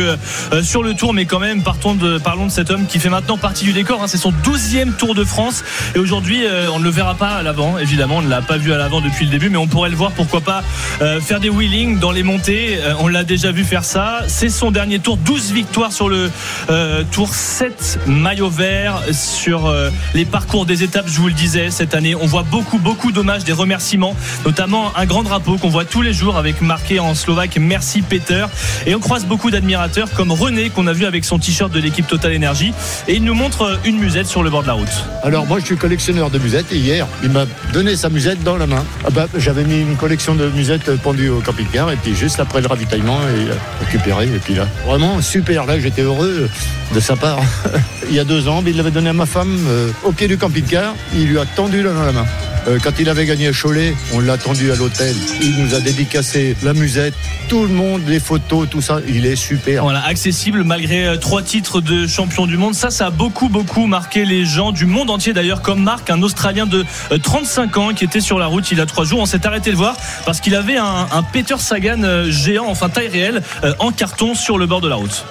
[0.53, 1.13] euh, sur le tour.
[1.13, 4.01] Mais quand même, partons de, parlons de cet homme qui fait maintenant partie du décor.
[4.03, 4.07] hein.
[4.07, 5.63] C'est son 12e Tour de France.
[5.95, 7.77] Et aujourd'hui, euh, on ne le verra pas à l'avant.
[7.77, 9.49] Évidemment, on ne l'a pas vu à l'avant depuis le début.
[9.49, 10.63] Mais on pourrait le voir, pourquoi pas,
[11.02, 12.80] euh, faire des wheelings dans les montées.
[12.80, 14.21] Euh, on l'a déjà vu faire ça.
[14.28, 15.17] C'est son dernier tour.
[15.17, 16.32] 12 victoires sur le
[16.69, 19.74] euh, tour 7 maillot vert sur
[20.13, 22.15] les parcours des étapes, je vous le disais, cette année.
[22.15, 26.13] On voit beaucoup, beaucoup d'hommages, des remerciements, notamment un grand drapeau qu'on voit tous les
[26.13, 28.45] jours avec marqué en slovaque Merci Peter.
[28.86, 32.08] Et on croise beaucoup d'admirateurs comme René qu'on a vu avec son t-shirt de l'équipe
[32.08, 32.74] Total Energy.
[33.08, 35.06] Et il nous montre une musette sur le bord de la route.
[35.24, 38.58] Alors moi je suis collectionneur de musettes et hier il m'a donné sa musette dans
[38.58, 38.84] la main.
[39.06, 42.61] Ah bah, J'avais mis une collection de musettes pendues au camping-car et puis juste après
[42.61, 46.49] le ravitaillement il a récupéré et puis là vraiment super là j'étais heureux
[46.95, 47.41] de sa part.
[48.09, 50.37] il y a deux ans il l'avait donné à ma femme euh, au pied du
[50.37, 52.25] camping-car il lui a tendu la main.
[52.67, 55.15] Euh, quand il avait gagné Cholet, on l'a tendu à l'hôtel.
[55.41, 57.13] Il nous a dédicacé la musette,
[57.50, 59.00] tout le monde, les photos, tout ça.
[59.08, 59.84] Il est super.
[59.84, 62.76] Voilà, accessible malgré euh, trois titres de champion du monde.
[62.76, 66.21] Ça, ça a beaucoup, beaucoup marqué les gens du monde entier d'ailleurs, comme Marc, un
[66.21, 69.19] Australien de euh, 35 ans qui était sur la route il y a trois jours.
[69.19, 69.95] On s'est arrêté de voir
[70.26, 74.36] parce qu'il avait un, un Peter Sagan euh, géant, enfin taille réelle, euh, en carton
[74.36, 75.26] sur le bord de la route.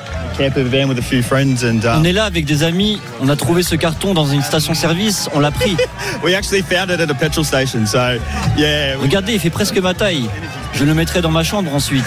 [1.99, 5.41] On est là avec des amis, on a trouvé ce carton dans une station-service, on
[5.41, 5.77] l'a pris.
[9.01, 10.29] Regardez, il fait presque ma taille.
[10.75, 12.05] Je le mettrai dans ma chambre ensuite.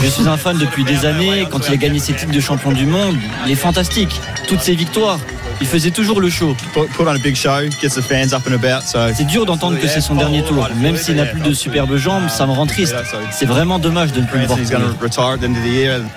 [0.00, 1.46] Je suis un fan depuis des années.
[1.50, 3.16] Quand il a gagné ses titres de champion du monde,
[3.46, 4.20] il est fantastique.
[4.48, 5.18] Toutes ses victoires,
[5.60, 6.56] il faisait toujours le show.
[9.14, 10.68] C'est dur d'entendre que c'est son dernier tour.
[10.80, 12.94] Même s'il n'a plus de superbes jambes, ça me rend triste.
[13.30, 14.58] C'est vraiment dommage de ne plus le voir.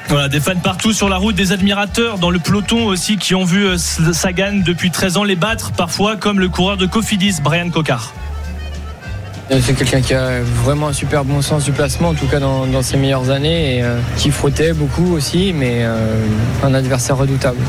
[0.08, 3.44] Voilà, des fans partout sur la route, des admirateurs dans le peloton aussi qui ont
[3.44, 7.70] vu euh, Sagan depuis 13 ans les battre, parfois comme le coureur de Cofidis, Brian
[7.70, 8.14] Cocard.
[9.60, 12.82] C'est quelqu'un qui a vraiment un super bon sens du placement, en tout cas dans,
[12.82, 16.26] ses meilleures années, et euh, qui frottait beaucoup aussi, mais euh,
[16.64, 17.60] un adversaire redoutable.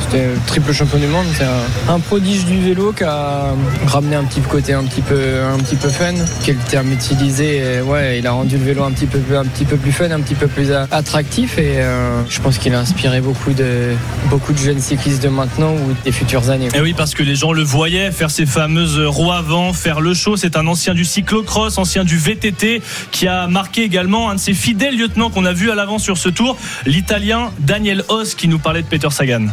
[0.00, 1.26] C'était triple champion du monde.
[1.34, 1.44] C'est
[1.88, 3.54] un, prodige du vélo qui a
[3.86, 6.14] ramené un petit côté un petit peu, un petit peu fun.
[6.44, 9.64] Quel terme utiliser Et Ouais, il a rendu le vélo un petit peu, un petit
[9.64, 11.58] peu plus fun, un petit peu plus attractif.
[11.58, 13.94] Et euh, je pense qu'il a inspiré beaucoup de,
[14.28, 16.68] beaucoup de jeunes cyclistes de maintenant ou des futures années.
[16.74, 20.14] Et oui, parce que les gens le voyaient faire ces fameuses roues avant, faire le
[20.14, 20.36] show.
[20.36, 22.80] C'est un ancien du cyclocross, ancien du VTT,
[23.10, 26.16] qui a marqué également un de ses fidèles lieutenants qu'on a vu à l'avant sur
[26.16, 26.56] ce tour,
[26.86, 29.48] l'Italien Daniel Hoss, qui nous parlait de Peter Sagan.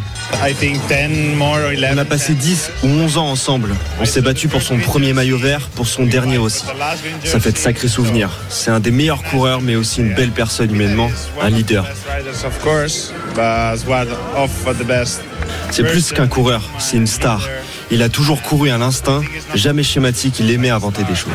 [1.92, 3.76] On a passé 10 ou 11 ans ensemble.
[4.00, 6.64] On s'est battu pour son premier maillot vert, pour son dernier aussi.
[7.26, 8.30] Ça fait de sacrés souvenirs.
[8.48, 11.10] C'est un des meilleurs coureurs, mais aussi une belle personne humainement,
[11.42, 11.86] un leader.
[15.72, 17.48] C'est plus qu'un coureur, c'est une star.
[17.90, 19.22] Il a toujours couru à l'instinct,
[19.56, 21.32] jamais schématique, il aimait inventer des choses.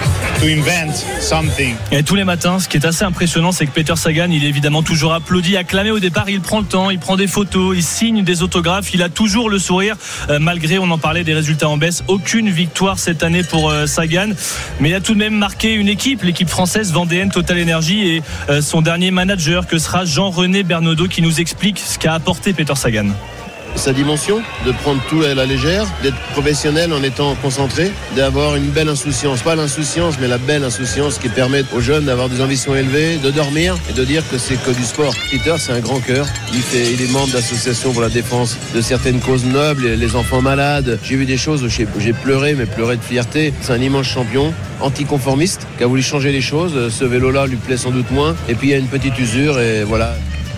[1.91, 4.49] Et tous les matins, ce qui est assez impressionnant, c'est que Peter Sagan, il est
[4.49, 6.29] évidemment toujours applaudi, acclamé au départ.
[6.29, 8.93] Il prend le temps, il prend des photos, il signe des autographes.
[8.93, 9.97] Il a toujours le sourire,
[10.29, 12.05] euh, malgré, on en parlait, des résultats en baisse.
[12.07, 14.29] Aucune victoire cette année pour euh, Sagan.
[14.79, 18.23] Mais il a tout de même marqué une équipe, l'équipe française Vendéenne Total Energy et
[18.51, 22.75] euh, son dernier manager, que sera Jean-René Bernaudot, qui nous explique ce qu'a apporté Peter
[22.75, 23.07] Sagan.
[23.75, 28.67] Sa dimension, de prendre tout à la légère, d'être professionnel en étant concentré, d'avoir une
[28.69, 29.43] belle insouciance.
[29.43, 33.31] Pas l'insouciance, mais la belle insouciance qui permet aux jeunes d'avoir des ambitions élevées, de
[33.31, 35.15] dormir et de dire que c'est que du sport.
[35.31, 36.27] Peter, c'est un grand cœur.
[36.53, 40.99] Il, fait, est membre d'associations pour la défense de certaines causes nobles, les- enfants malades.
[41.03, 43.55] J'ai vu des choses où j'ai pleuré, mais pleuré de fierté.
[43.63, 46.93] C'est un immense champion, anticonformiste, qui a voulu changer les choses.
[46.93, 48.37] Ce vélo-là lui plaît sans doute moins.
[48.49, 50.15] Et puis il y a une petite usure et voilà.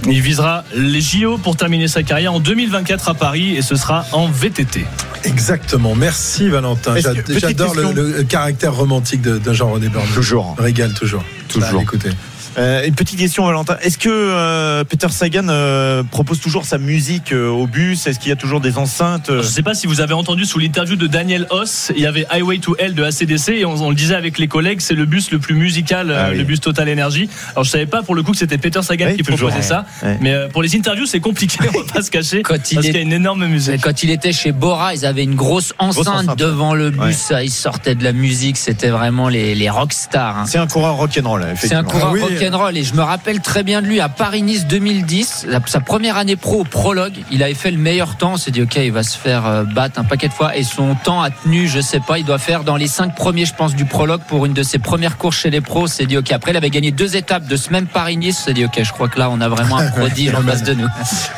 [0.07, 4.05] Il visera les JO pour terminer sa carrière en 2024 à Paris et ce sera
[4.12, 4.85] en VTT.
[5.25, 5.95] Exactement.
[5.95, 6.95] Merci Valentin.
[7.29, 10.14] J'adore le, caractère romantique de, de Jean-René Bernaudot.
[10.14, 10.55] Toujours.
[10.59, 11.25] Régale toujours.
[11.49, 11.81] Toujours.
[11.81, 12.11] Écoutez.
[12.57, 13.77] Euh, une petite question, Valentin.
[13.83, 18.07] Est-ce que euh, Peter Sagan euh, propose toujours sa musique euh, au bus?
[18.07, 20.45] Est-ce qu'il y a toujours des enceintes Je ne sais pas si vous avez entendu
[20.45, 23.75] sous l'interview de Daniel Hoss, il y avait Highway to Hell de ACDC et on,
[23.83, 26.38] on le disait avec les collègues, c'est le bus le plus musical, Ah oui.
[26.38, 27.29] le bus Total Energy.
[27.53, 29.67] Alors je savais pas pour le coup que c'était Peter Sagan Oui, qui toujours, proposait
[29.69, 30.19] ça, ouais.
[30.21, 32.87] Mais euh, pour les interviews c'est compliqué, on va pas se cacher, Quand il parce
[32.87, 33.81] est- qu'il y a une énorme musique.
[33.83, 36.38] Quand il était chez Bora, ils avaient une grosse enceinte, enceinte.
[36.38, 37.31] devant le bus.
[37.31, 37.47] Ouais.
[37.47, 38.57] Ils sortaient de la musique.
[38.57, 40.38] C'était vraiment les, les rockstars.
[40.38, 40.45] hein.
[40.47, 41.40] C'est un coureur rock'n'roll.
[41.43, 41.83] C'est un effectivement.
[41.85, 42.21] coureur Ah oui.
[42.48, 46.16] Rock'n'roll et je me rappelle très bien de lui à Paris-Nice 2010, la- sa première
[46.16, 47.14] année pro au prologue.
[47.30, 48.33] Il avait fait le meilleur temps.
[48.35, 50.62] On s'est dit ok, il va se faire euh, battre un paquet de fois et
[50.64, 51.68] son temps a tenu.
[51.68, 54.46] Je sais pas, il doit faire dans les cinq premiers, je pense, du prologue pour
[54.46, 55.83] une de ses premières courses chez les pros.
[55.85, 56.33] On s'est dit ok.
[56.33, 58.38] Après, il avait gagné deux étapes de ce même Paris-Nice.
[58.42, 60.62] On s'est dit ok, je crois que là, on a vraiment un prodige en face
[60.62, 60.88] de nous.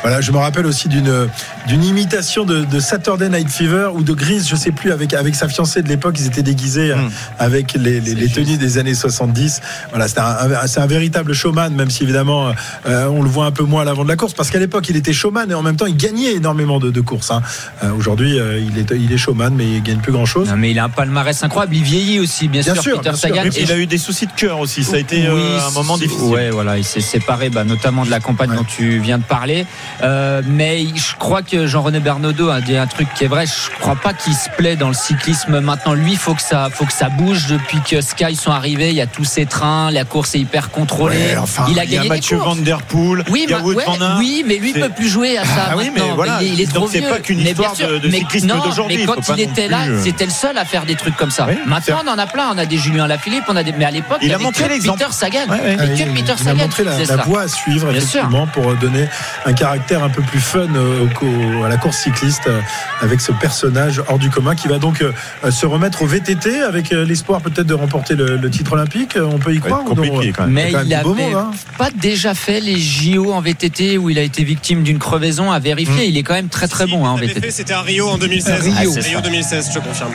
[0.01, 1.27] Voilà, je me rappelle aussi d'une
[1.67, 5.35] d'une imitation de, de Saturday Night Fever ou de Grease, je sais plus, avec avec
[5.35, 6.97] sa fiancée de l'époque, ils étaient déguisés euh,
[7.39, 9.61] avec les, les, les tenues des années 70.
[9.89, 12.51] Voilà, c'est un, un- c'est un véritable showman, même si évidemment
[12.87, 14.89] euh, on le voit un peu moins à l'avant de la course, parce qu'à l'époque
[14.89, 17.31] il était showman et en même temps il gagnait énormément de, de courses.
[17.31, 17.41] hein.
[17.83, 20.49] Euh, Aujourd'hui, euh, il est il est showman, mais il gagne plus grand chose.
[20.49, 21.75] Non, mais il a un palmarès incroyable.
[21.75, 23.29] Il vieillit aussi, bien, Bien sûr, sûr, Peter bien sûr.
[23.35, 23.43] Sagan.
[23.55, 24.83] Et il a eu des soucis de cœur aussi.
[24.83, 26.23] Ça a été euh, Oui, un moment difficile.
[26.33, 29.65] Ouais, voilà, il s'est séparé, bah, notamment de la campagne dont tu viens de parler.
[30.03, 33.45] Euh, mais je crois que Jean-René Bernaudot a dit un truc qui est vrai.
[33.45, 35.93] Je crois pas qu'il se plaît dans le cyclisme maintenant.
[35.93, 38.89] Lui, faut que ça, faut que ça bouge depuis que Sky sont arrivés.
[38.89, 41.17] Il y a tous ces trains, la course est hyper contrôlée.
[41.17, 42.37] Ouais, enfin, il a il y a gagné Mathieu.
[42.37, 43.75] Van Der Poel, Oui, il y a ouais,
[44.19, 45.69] oui, mais lui C'est- peut plus jouer à ça.
[45.71, 46.39] Ah oui, mais voilà.
[46.41, 47.09] il, est- il est Donc trop c'est vieux.
[47.09, 48.97] pas qu'une Mais histoire bien sûr, de- de mais non, d'aujourd'hui.
[48.97, 51.31] Mais quand il était là, plus, euh, c'était le seul à faire des trucs comme
[51.31, 51.45] ça.
[51.47, 52.49] Oui, Maintenant, on en a plein.
[52.53, 53.73] On a des Julien Lafilippe, on a des.
[53.73, 54.99] Mais à l'époque, Il a montré l'exemple.
[54.99, 55.39] Peter Sagan.
[55.49, 55.77] Ouais, ouais.
[55.95, 59.07] Il- a montré la, voie à suivre effectivement pour donner
[59.45, 62.59] un caractère un peu plus fun euh, à la course cycliste euh,
[63.01, 65.11] avec ce personnage hors du commun qui va donc euh,
[65.51, 69.15] se remettre au VTT avec euh, l'espoir peut-être de remporter le, le titre olympique.
[69.17, 70.53] Euh, On peut y croire être ou non compliqué, quand même.
[70.53, 71.51] Mais quand même il du beau monde, hein.
[71.77, 75.59] pas déjà fait les JO en VTT où il a été victime d'une crevaison à
[75.59, 76.05] vérifier.
[76.07, 77.51] Il est quand même très très Si, bon hein, en VTT.
[77.51, 78.61] C'était à Rio en 2016.
[78.61, 78.73] Rio.
[78.75, 79.21] Ah, c'est Rio ça.
[79.21, 80.11] 2016, je confirme.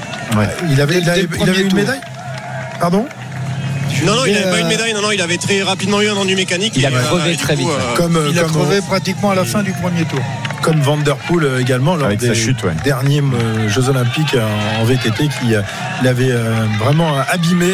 [0.71, 2.01] Il avait, il avait, il avait une médaille?
[2.81, 3.07] Pardon?
[4.05, 4.95] Non, non, il n'avait pas une euh, médaille.
[4.95, 6.73] Non, non, il avait très rapidement eu un ennui mécanique.
[6.77, 7.69] Il a et, euh, crevé du très coup, vite.
[7.71, 10.21] euh, comme, euh, Il a comme, crevé pratiquement à la fin du premier tour.
[10.63, 12.73] Comme Van Der Poel euh, également lors Avec des sa chute, ouais.
[12.85, 14.47] derniers euh, Jeux Olympiques euh,
[14.81, 15.55] en VTT qui
[16.01, 17.67] il avait euh, vraiment abîmé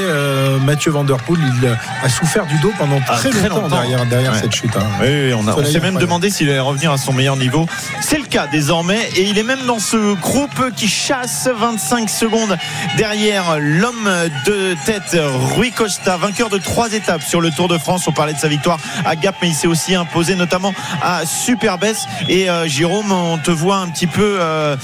[0.64, 1.38] Mathieu Van Der Poel.
[1.62, 1.68] Il
[2.02, 3.68] a souffert du dos pendant Ah, très, longtemps, longtemps.
[3.80, 4.38] derrière, derrière Ouais.
[4.40, 4.74] cette chute.
[4.76, 4.82] hein.
[5.00, 7.66] Oui, oui, on, s'est même demandé s'il allait revenir à son meilleur niveau.
[8.00, 12.56] C'est le cas désormais et il est même dans ce groupe qui chasse 25 secondes
[12.96, 14.10] derrière l'homme
[14.46, 15.16] de tête
[15.56, 18.06] Rui Costa, vainqueur de trois étapes sur le Tour de France.
[18.08, 22.06] On parlait de sa victoire à Gap, mais il s'est aussi imposé notamment à Superbès
[22.28, 24.76] et euh, Jérôme, on te voit un petit peu euh,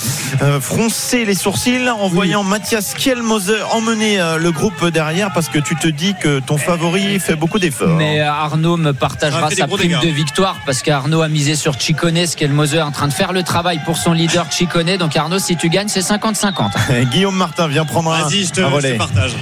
[0.43, 5.61] euh, froncer les sourcils en voyant Mathias Kielmoser emmener euh, le groupe derrière parce que
[5.61, 7.91] tu te dis que ton favori fait beaucoup d'efforts.
[7.97, 10.01] Mais Arnaud me partagera sa prime dégâts.
[10.03, 13.13] de victoire parce qu'Arnaud a misé sur Chicone, ce qu'est le Moser en train de
[13.13, 14.97] faire le travail pour son leader Chicone.
[14.97, 17.05] Donc Arnaud, si tu gagnes, c'est 50-50.
[17.13, 18.97] Guillaume Martin vient prendre un, Vas-y, je te, un je te relais.
[18.97, 19.35] partage.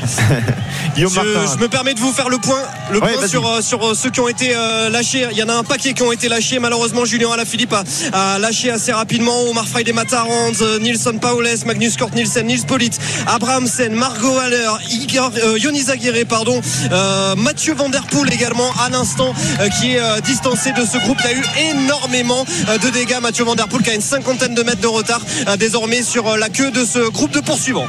[0.94, 1.54] Guillaume je, Martin.
[1.54, 2.60] je me permets de vous faire le point,
[2.90, 3.30] le Ouais, point vas-y.
[3.30, 5.26] sur, sur ceux qui ont été euh, lâchés.
[5.32, 6.58] Il y en a un paquet qui ont été lâchés.
[6.58, 7.84] Malheureusement, Julien Alaphilippe a,
[8.34, 9.48] a lâché assez rapidement.
[9.48, 12.90] Omar Friday Matarand, euh, Nilsson Paules, Magnus Kort Nielsen, Nils Polit,
[13.28, 18.90] Abrahamsen, Margot Haller, Igor, euh, Yonis Aguirre, pardon, euh, Mathieu Van Der Poel également à
[18.90, 21.18] l'instant euh, qui est distancé de ce groupe.
[21.22, 23.20] Il y a eu énormément de dégâts.
[23.22, 25.20] Mathieu Van Der Poel qui a une cinquantaine de mètres de retard
[25.58, 27.86] désormais sur la queue de ce groupe de poursuivants.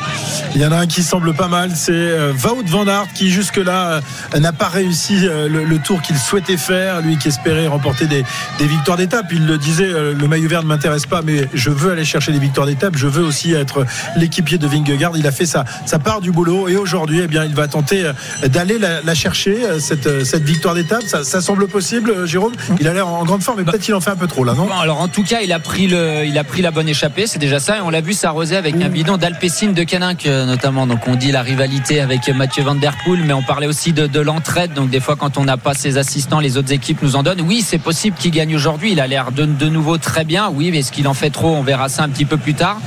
[0.53, 2.13] Il y en a un qui semble pas mal, c'est
[2.45, 4.01] Wout van Aert qui jusque-là
[4.39, 8.23] n'a pas réussi le, tour qu'il souhaitait faire, lui qui espérait remporter des,
[8.59, 9.25] des victoires d'étape.
[9.31, 12.39] Il le disait, le maillot vert ne m'intéresse pas, mais je veux aller chercher des
[12.39, 15.17] victoires d'étape, je veux aussi être l'équipier de Vingegaard.
[15.17, 18.06] Il a fait sa, sa part du boulot et aujourd'hui, eh bien, il va tenter
[18.06, 21.03] euh, d'aller la, la chercher, euh, cette, euh, cette victoire d'étape.
[21.03, 22.53] Ça, ça semble possible, Jérôme?
[22.79, 24.53] Il a l'air en grande forme, mais peut-être qu'il en fait un peu trop là,
[24.53, 24.65] non?
[24.65, 27.27] Bon, alors en tout cas, il a pris le, il a pris la bonne échappée,
[27.27, 27.77] c'est déjà ça.
[27.77, 30.88] Et on l'a vu s'arroser avec un bidon d'Alpecin de Caninck notamment.
[30.88, 34.08] Donc on dit la rivalité avec Mathieu Van Der Poel, mais on parlait aussi de,
[34.08, 34.73] de l'entraide.
[34.73, 37.41] Donc des fois, quand on n'a pas ses assistants, les autres équipes nous en donnent.
[37.41, 38.91] Oui, c'est possible qu'il gagne aujourd'hui.
[38.93, 40.32] Il a l'air de, de nouveau très bien.
[40.53, 42.77] Oui, mais est-ce qu'il en fait trop On verra ça un petit peu plus tard.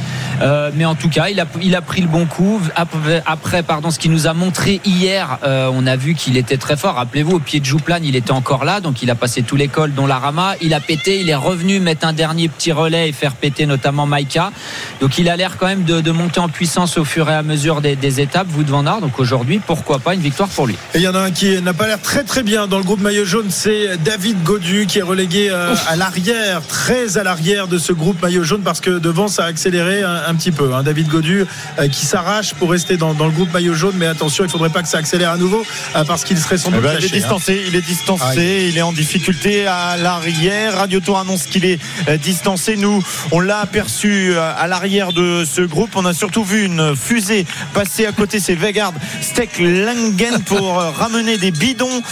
[0.42, 2.61] Euh, mais en tout cas, il a, il a pris le bon coup.
[2.75, 6.57] Après, après, pardon, ce qu'il nous a montré hier, euh, on a vu qu'il était
[6.57, 6.94] très fort.
[6.94, 9.94] Rappelez-vous, au pied de Jouplane, il était encore là, donc il a passé tout l'école,
[9.94, 10.55] dont la Rama.
[10.61, 14.07] Il a pété, il est revenu mettre un dernier petit relais et faire péter notamment
[14.07, 14.53] Maïka.
[15.01, 17.42] Donc il a l'air quand même de, de monter en puissance au fur et à
[17.42, 18.49] mesure des, des étapes.
[18.57, 19.01] Wout van Aert.
[19.01, 20.75] Donc aujourd'hui, pourquoi pas une victoire pour lui.
[20.94, 22.85] Et il y en a un qui n'a pas l'air très très bien dans le
[22.85, 27.68] groupe maillot jaune, c'est David Godu qui est relégué euh, à l'arrière, très à l'arrière
[27.68, 30.75] de ce groupe maillot jaune parce que devant ça a accéléré un, un petit peu.
[30.75, 30.83] hein.
[30.83, 31.45] David Godu
[31.79, 34.71] euh, qui s'arrache pour rester dans, dans le groupe maillot jaune, mais attention, il faudrait
[34.71, 37.05] pas que ça accélère à nouveau euh, parce qu'il serait sans Eh doute ben, il
[37.05, 37.11] est hein.
[37.19, 38.69] distancé, il est distancé, Aïe.
[38.71, 40.77] il est en difficulté à l'arrière.
[40.77, 42.77] Radio Tour annonce qu'il est euh, distancé.
[42.77, 45.91] Nous, on l'a aperçu à l'arrière de ce groupe.
[45.97, 48.41] On a surtout vu une fusée passer à côté.
[48.41, 52.03] C'est Vegard Stecklangen pour euh, ramener des bidons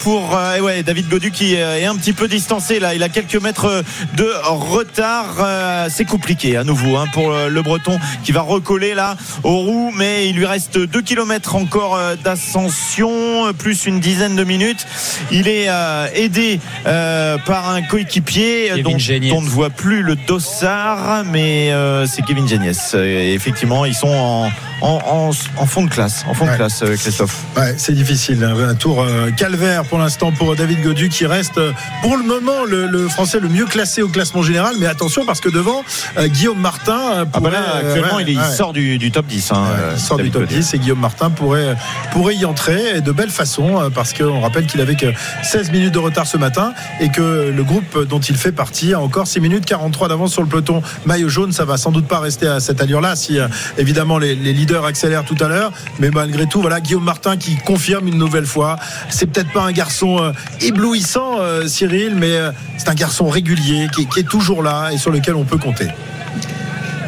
[0.00, 2.94] pour et ouais, David Godu qui est un petit peu distancé là.
[2.94, 3.82] Il a quelques mètres
[4.16, 5.88] de retard.
[5.90, 9.92] C'est compliqué à nouveau hein, pour euh, le Breton qui va recoller là aux roues,
[9.94, 14.86] mais il lui reste 2 km encore euh, d'ascension, plus une dizaine de minutes.
[15.30, 18.96] Il est euh, aidé euh, par un coéquipier dont
[19.36, 22.94] on ne voit plus le dossard, mais euh, c'est Kevin Geniès.
[22.94, 24.46] Et effectivement, ils sont en,
[24.80, 27.36] en, en, en fond de classe, en fond de classe, Christophe.
[27.56, 28.42] Ouais, c'est difficile.
[28.44, 29.04] Un tour
[29.36, 31.60] calvaire pour l'instant pour David Godu qui reste
[32.02, 34.76] pour le moment le, le français le mieux classé au classement général.
[34.80, 35.84] Mais attention parce que devant
[36.18, 37.26] Guillaume Martin.
[37.32, 38.44] Ah bah actuellement, ouais, il, il ouais.
[38.44, 39.52] sort du, du top 10.
[39.52, 40.54] hein, Ouais, euh, il sort du top Godu.
[40.56, 41.76] 10 et Guillaume Martin pourrait,
[42.12, 45.06] pourrait y entrer de belle façon euh, parce qu'on rappelle qu'il avait que
[45.42, 49.00] 16 minutes de retard ce matin et que le groupe dont il fait partie a
[49.00, 51.52] encore 6 minutes 43 d'avance sur le peloton maillot jaune.
[51.52, 54.84] Ça va sans doute pas rester à cette allure-là si euh, évidemment les, les leaders
[54.84, 55.72] accélèrent tout à l'heure.
[55.98, 58.76] Mais malgré tout, voilà Guillaume Martin qui confirme une nouvelle fois.
[59.08, 63.88] C'est peut-être pas un garçon euh, éblouissant, euh, Cyril, mais euh, c'est un garçon régulier
[63.94, 65.88] qui, qui est toujours là et sur lequel on peut compter.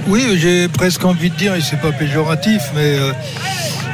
[0.08, 3.12] Oui, j'ai presque envie de dire, et c'est pas péjoratif, mais euh,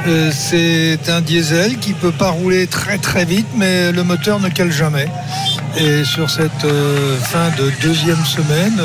[0.07, 4.49] euh, c'est un diesel qui peut pas rouler très très vite, mais le moteur ne
[4.49, 5.07] cale jamais.
[5.77, 8.81] Et sur cette euh, fin de deuxième semaine,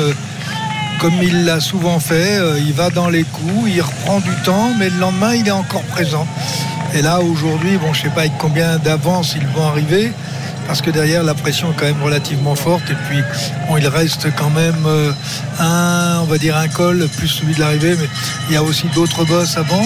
[0.99, 4.89] comme il l'a souvent fait, il va dans les coups, il reprend du temps, mais
[4.89, 6.27] le lendemain, il est encore présent.
[6.93, 10.11] Et là, aujourd'hui, bon, je sais pas avec combien d'avance ils vont arriver,
[10.67, 12.83] parce que derrière, la pression est quand même relativement forte.
[12.89, 13.21] Et puis,
[13.67, 15.11] bon, il reste quand même euh,
[15.59, 18.07] un, on va dire, un col, plus celui de l'arrivée, mais
[18.49, 19.85] il y a aussi d'autres bosses avant.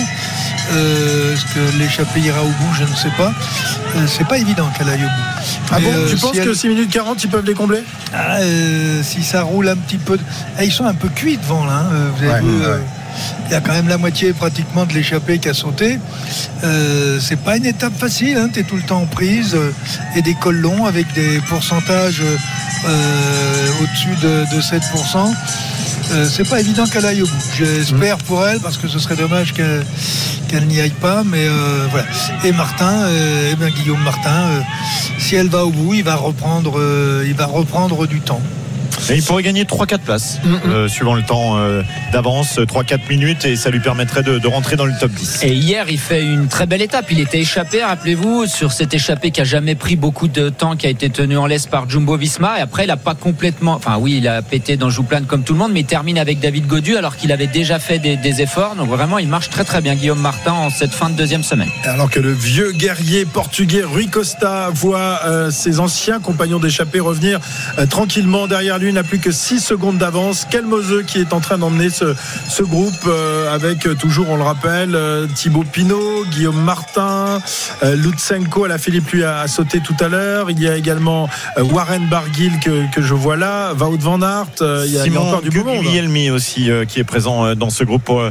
[0.71, 2.73] Euh, Est-ce que l'échappée ira au bout?
[2.77, 3.33] Je ne sais pas.
[3.95, 5.49] Euh, c'est pas évident qu'elle aille au bout.
[5.71, 5.91] Ah Mais, bon?
[5.93, 7.83] euh, Tu si penses elle- que 6 minutes 40 ils peuvent les combler?
[8.13, 10.17] Ah, euh, si ça roule un petit peu.
[10.57, 11.85] Ah, ils sont un peu cuits devant là.
[11.91, 12.11] hein.
[12.17, 12.79] Vous avez Ouais, vu, ouais.
[13.49, 15.97] Il y a quand même la moitié pratiquement de l'échappée qui a sauté.
[16.63, 18.37] Euh, c'est pas une étape facile.
[18.37, 18.49] Hein.
[18.53, 19.73] Tu es tout le temps en prise euh,
[20.15, 25.33] et des cols longs avec des pourcentages euh, au-dessus de, de 7%.
[26.11, 27.43] Euh, c'est pas évident qu'elle aille au bout.
[27.57, 31.23] J'espère pour elle parce que ce serait dommage qu'elle n'y aille pas.
[31.23, 32.07] Mais euh, voilà.
[32.43, 34.63] Et Martin, euh, eh bien, Guillaume Martin,
[35.19, 36.79] si elle va au bout, il va reprendre,
[37.25, 38.41] il va reprendre du temps.
[39.09, 43.55] Et il pourrait gagner 3-4 places, euh, suivant le temps euh, d'avance, 3-4 minutes, et
[43.55, 45.43] ça lui permettrait de, de rentrer dans le top 10.
[45.43, 47.05] Et hier, il fait une très belle étape.
[47.11, 50.85] Il était échappé, rappelez-vous, sur cette échappée qui a jamais pris beaucoup de temps, qui
[50.87, 52.59] a été tenu en laisse par Jumbo Visma.
[52.59, 55.53] Et après, il a pas complètement, enfin oui, il a pété dans Jouplane comme tout
[55.53, 58.41] le monde, mais il termine avec David Godu alors qu'il avait déjà fait des, des
[58.41, 58.75] efforts.
[58.75, 61.69] Donc vraiment, il marche très très bien, Guillaume Martin, en cette fin de deuxième semaine.
[61.85, 67.39] Alors que le vieux guerrier portugais Rui Costa voit euh, ses anciens compagnons d'échappée revenir
[67.77, 70.45] euh, tranquillement derrière lui, n'a plus que 6 secondes d'avance.
[70.49, 72.13] Kelmose qui est en train d'emmener ce,
[72.49, 77.41] ce groupe euh, avec euh, toujours, on le rappelle, euh, Thibaut Pinot, Guillaume Martin,
[77.83, 80.51] euh, Lutsenko, la Philippe lui a, a sauté tout à l'heure.
[80.51, 84.47] Il y a également euh, Warren Barguil que, que je vois là, Wout van Aert.
[84.59, 85.83] il, y a, il y a encore du beau monde.
[85.83, 88.21] Guglielmi aussi qui est présent dans ce groupe pour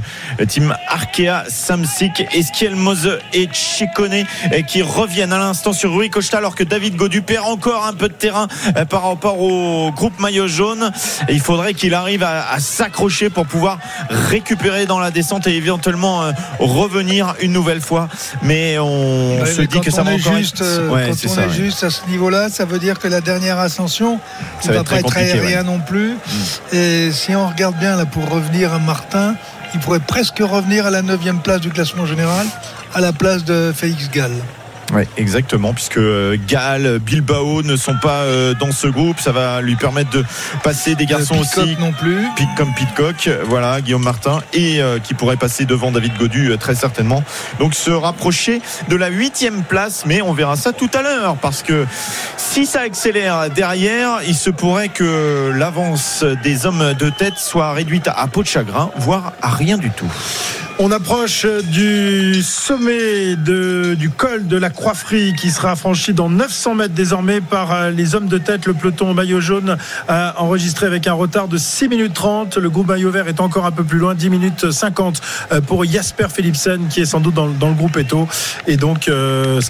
[0.49, 6.55] Team Arkea Samsic Esquiel-Mose et Chicone euh, qui reviennent à l'instant sur Rui Costa alors
[6.55, 8.49] que David Godu perd encore un peu de terrain
[8.91, 10.91] par rapport au groupe maillot jaune
[11.29, 13.79] et il faudrait qu'il arrive à, à s'accrocher pour pouvoir
[14.11, 18.09] récupérer dans la descente et éventuellement euh, revenir une nouvelle fois
[18.43, 20.67] mais on Ouais, se mais dit que ça va encore juste, être...
[20.67, 21.53] euh, Ouais, quand on ça, est ouais.
[21.65, 24.19] juste à ce niveau-là, ça veut dire que la dernière ascension
[24.67, 26.17] ne va pas être aérien non plus.
[26.73, 29.35] Et si on regarde bien là pour revenir à Martin,
[29.75, 32.47] il pourrait presque revenir à la 9 place du classement général,
[32.95, 34.33] à la place de Félix Gall.
[34.93, 39.21] Ouais, exactement, puisque euh, Gall, Bilbao ne sont pas euh, dans ce groupe.
[39.21, 40.25] Ça va lui permettre de
[40.63, 41.77] passer des garçons Pitcock aussi.
[41.79, 42.27] non plus.
[42.57, 47.23] Comme Pitcock, voilà, Guillaume Martin, et euh, qui pourrait passer devant David Godu très certainement.
[47.59, 51.63] Donc se rapprocher de la huitième place, mais on verra ça tout à l'heure, parce
[51.63, 51.87] que
[52.37, 58.09] si ça accélère derrière, il se pourrait que l'avance des hommes de tête soit réduite
[58.09, 60.11] à peau de chagrin, voire à rien du tout.
[60.81, 66.77] On approche du sommet de, du col de la Croix-Frie qui sera franchi dans 900
[66.77, 68.65] mètres désormais par euh, les hommes de tête.
[68.67, 72.59] Le peloton maillot jaune a enregistré avec un retard de 6 minutes 30.
[72.59, 75.85] Le groupe maillot vert est encore un peu plus loin, 10 minutes 50 euh, pour
[75.85, 78.29] Jasper Philipsen qui est sans doute dans, le groupe Eto.
[78.69, 79.61] Et donc euh,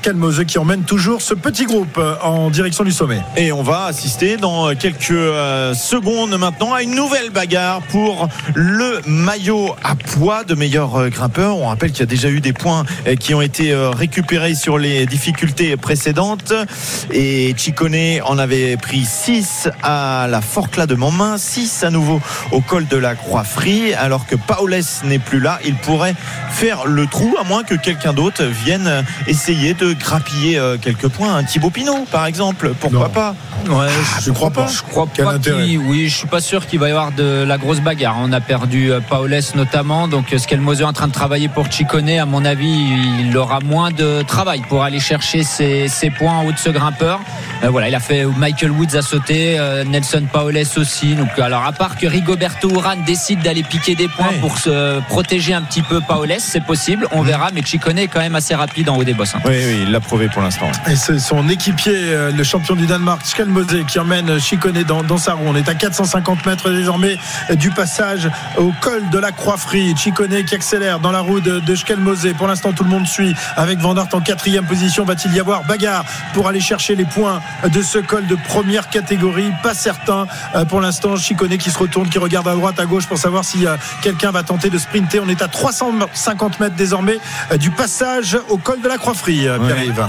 [0.46, 3.20] qui emmène toujours ce petit groupe euh, en direction du sommet.
[3.36, 9.00] Et on va assister dans quelques euh, secondes maintenant à une nouvelle bagarre pour le
[9.06, 11.56] maillot à poids de meilleur euh, grimpeur.
[11.56, 14.54] On rappelle qu'il y a déjà eu des points euh, qui ont été euh, récupérés
[14.54, 16.52] sur les difficultés précédentes.
[17.12, 22.20] Et Chicone en avait pris 6 à la Forcla de Montmain, 6 à nouveau
[22.52, 23.94] au col de la Croix-Frie.
[23.94, 26.14] Alors que Paoles n'est plus là, il pourrait
[26.50, 31.36] faire le trou à moins que quelqu'un d'autre vienne essayer de grappiller quelques points.
[31.36, 32.72] Un Thibaut Pinot, par exemple.
[32.78, 33.34] Pourquoi pas?
[33.68, 33.88] Ouais,
[34.22, 34.66] je crois pas.
[34.66, 37.58] Je crois Quel pas Oui, je suis pas sûr qu'il va y avoir de la
[37.58, 38.16] grosse bagarre.
[38.20, 42.08] On a perdu Paoles notamment, donc Skelmose est en train de travailler pour Chicone.
[42.10, 42.88] À mon avis,
[43.20, 46.70] il aura moins de travail pour aller chercher ses, ses points en haut de ce
[46.70, 47.20] grimpeur.
[47.62, 51.14] Euh, voilà, il a fait Michael Woods a sauté, euh, Nelson Paoles aussi.
[51.14, 54.38] Donc, alors à part que Rigoberto Urán décide d'aller piquer des points Ouais.
[54.40, 57.06] pour se protéger un petit peu Paoles, c'est possible.
[57.12, 59.34] On verra, mais Chicone est quand même assez rapide en haut des bosses.
[59.34, 59.40] hein.
[59.44, 60.70] Oui, oui, il l'a prouvé pour l'instant.
[60.88, 65.18] Et c'est son équipier, euh, le champion du Danemark, Skalmose, qui emmène Chicone dans, dans
[65.18, 65.44] sa roue.
[65.46, 67.16] On est à 450 mètres désormais
[67.56, 69.94] du passage au col de la Croix-Frie.
[69.96, 72.28] Chicone qui dans la roue de, de Skelmose.
[72.36, 75.04] Pour l'instant, tout le monde suit avec Van Aert en quatrième position.
[75.04, 79.50] Va-t-il y avoir bagarre pour aller chercher les points de ce col de première catégorie?
[79.62, 80.26] Pas certain.
[80.54, 83.44] Euh, Pour l'instant, Chicone qui se retourne, qui regarde à droite, à gauche pour savoir
[83.44, 85.20] si euh, quelqu'un va tenter de sprinter.
[85.20, 87.18] On est à 350 mètres désormais
[87.50, 89.46] euh, du passage au col de la Croix-Frie.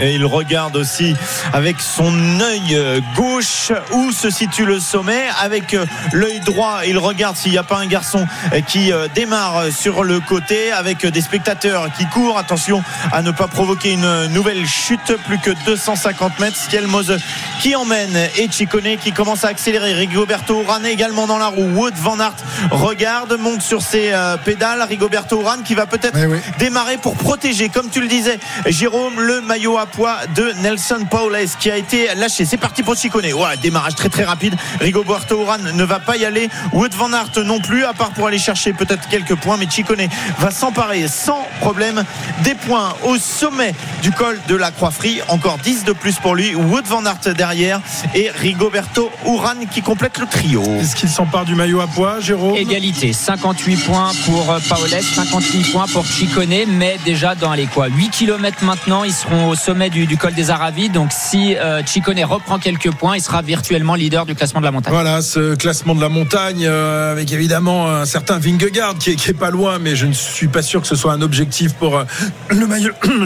[0.01, 1.15] Et il regarde aussi
[1.53, 5.23] avec son œil gauche où se situe le sommet.
[5.41, 5.75] Avec
[6.13, 8.27] l'œil droit, il regarde s'il n'y a pas un garçon
[8.67, 12.37] qui démarre sur le côté avec des spectateurs qui courent.
[12.37, 15.15] Attention à ne pas provoquer une nouvelle chute.
[15.27, 16.57] Plus que 250 mètres.
[16.57, 17.17] Skelmose
[17.61, 19.93] qui emmène et Chicone qui commence à accélérer.
[19.93, 21.69] Rigoberto Urán également dans la roue.
[21.75, 22.33] Wood Van Aert
[22.71, 24.81] regarde, monte sur ses euh, pédales.
[24.83, 26.39] Rigoberto Urán qui va peut-être Eh oui.
[26.57, 31.37] démarrer pour protéger, comme tu le disais, Jérôme, le maillot à poids de Nelson Paoles
[31.59, 32.45] qui a été lâché.
[32.45, 33.25] C'est parti pour Chicone.
[33.33, 34.55] Ouais, démarrage très très rapide.
[34.79, 36.49] Rigoberto Urán ne va pas y aller.
[36.73, 39.57] Wood Van Aert non plus, à part pour aller chercher peut-être quelques points.
[39.57, 40.07] Mais Chicone
[40.39, 42.03] va s'emparer sans problème
[42.43, 45.19] des points au sommet du col de la Croix-Frie.
[45.27, 46.55] Encore 10 de plus pour lui.
[46.55, 47.81] Wood Van Aert derrière
[48.15, 50.63] et Rigoberto Urán qui complète le trio.
[50.79, 52.55] Est-ce qu'il s'empare du maillot à poids, Jérôme?
[52.55, 57.87] Égalité, 58 points pour euh, Paoles, 58 points pour Chicone, mais déjà dans les quoi?
[57.87, 60.89] 8 km maintenant, ils seront au sommet du, du col des Aravis.
[60.89, 64.71] Donc si euh, Chicone reprend quelques points, il sera virtuellement leader du classement de la
[64.71, 64.93] montagne.
[64.93, 69.31] Voilà, ce classement de la montagne, euh, avec évidemment un certain Vingegaard qui est, qui
[69.31, 71.73] est pas loin, mais je ne suis suis pas sûr que ce soit un objectif
[71.73, 72.03] pour euh,
[72.49, 72.65] le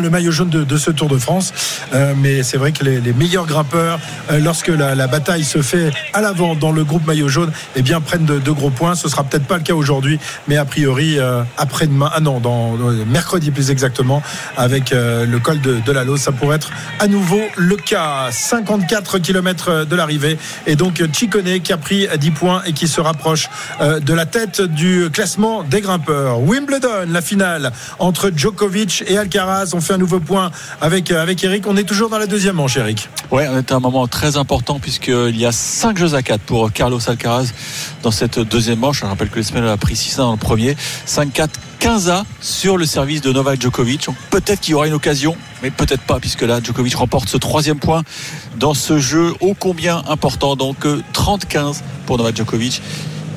[0.09, 1.53] maillot, jaune de, ce Tour de France.
[1.93, 3.99] Euh, mais c'est vrai que les, meilleurs grimpeurs,
[4.31, 8.01] euh, lorsque la, bataille se fait à l'avant dans le groupe maillot jaune, eh bien
[8.01, 8.95] prennent de, gros points.
[8.95, 11.17] Ce sera peut-être pas le cas aujourd'hui, mais a priori
[11.57, 14.21] après-demain, ah non, dans, mercredi plus exactement,
[14.57, 18.29] avec le col de, de la Lose, ça pourrait être à nouveau le cas.
[18.31, 20.37] 54 km de l'arrivée
[20.67, 23.49] et donc Chicone qui a pris 10 points et qui se rapproche
[23.81, 26.39] de la tête du classement des grimpeurs.
[26.39, 29.71] Wimbledon, la finale entre Djokovic et Alcaraz.
[29.73, 30.51] On fait un nouveau point
[30.81, 31.67] avec, euh, avec Eric.
[31.67, 33.09] On est toujours dans la deuxième manche, Eric.
[33.31, 36.41] Ouais, on est à un moment très important puisqu'il y a 5 jeux à 4
[36.41, 37.51] pour Carlos Alcaraz
[38.01, 39.01] dans cette deuxième manche.
[39.01, 40.75] Je rappelle que l'Espagnol a pris 6 dans le premier.
[41.07, 41.49] 5-4,
[41.79, 44.07] 15 A sur le service de Novak Djokovic.
[44.29, 47.79] Peut-être qu'il y aura une occasion, mais peut-être pas puisque là Djokovic remporte ce troisième
[47.79, 48.03] point
[48.57, 50.55] dans ce jeu ô combien important.
[50.55, 52.81] Donc euh, 30-15 pour Novak Djokovic.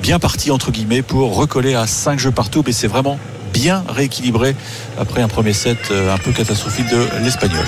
[0.07, 3.19] Bien parti entre guillemets pour recoller à 5 jeux partout, mais c'est vraiment
[3.53, 4.55] bien rééquilibré
[5.01, 7.65] après un premier set euh, un peu catastrophique de l'Espagnol.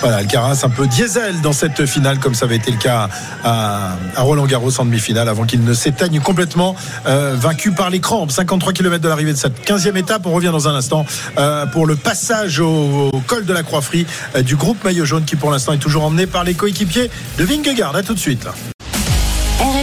[0.00, 3.08] Voilà, Alcaraz un peu diesel dans cette finale, comme ça avait été le cas
[3.42, 8.30] à, Roland Garros en demi-finale, avant qu'il ne s'éteigne complètement, euh, vaincu par les crampes.
[8.30, 10.26] 53 km de l'arrivée de cette 15e étape.
[10.26, 11.06] On revient dans un instant
[11.38, 14.06] euh, pour le passage au, col de la Croix-Frie
[14.42, 17.96] du groupe Maillot Jaune, qui pour l'instant est toujours emmené par les coéquipiers de Vingegaard.
[17.96, 18.46] À tout de suite.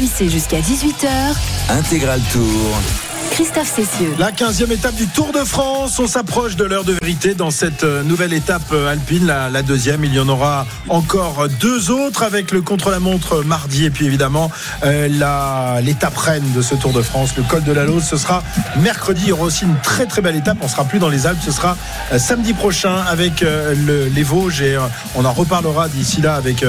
[0.07, 1.09] Jusqu'à 18h.
[1.69, 3.10] Intégral Tour.
[3.31, 4.13] Christophe Cessieux.
[4.19, 5.97] La 15e étape du Tour de France.
[5.99, 10.03] On s'approche de l'heure de vérité dans cette euh, nouvelle étape euh, alpine, la, deuxième.
[10.03, 14.51] Il y en aura encore deux autres avec le contre-la-montre mardi et puis évidemment
[14.83, 15.07] euh,
[15.81, 18.03] l'étape reine de ce Tour de France, le col de la Lose.
[18.03, 18.43] Ce sera
[18.81, 19.21] mercredi.
[19.23, 20.57] Il y aura aussi une très très belle étape.
[20.61, 21.39] On sera plus dans les Alpes.
[21.43, 21.77] Ce sera
[22.17, 24.77] samedi prochain avec le- les Vosges et
[25.15, 26.65] on en reparlera d'ici là avec,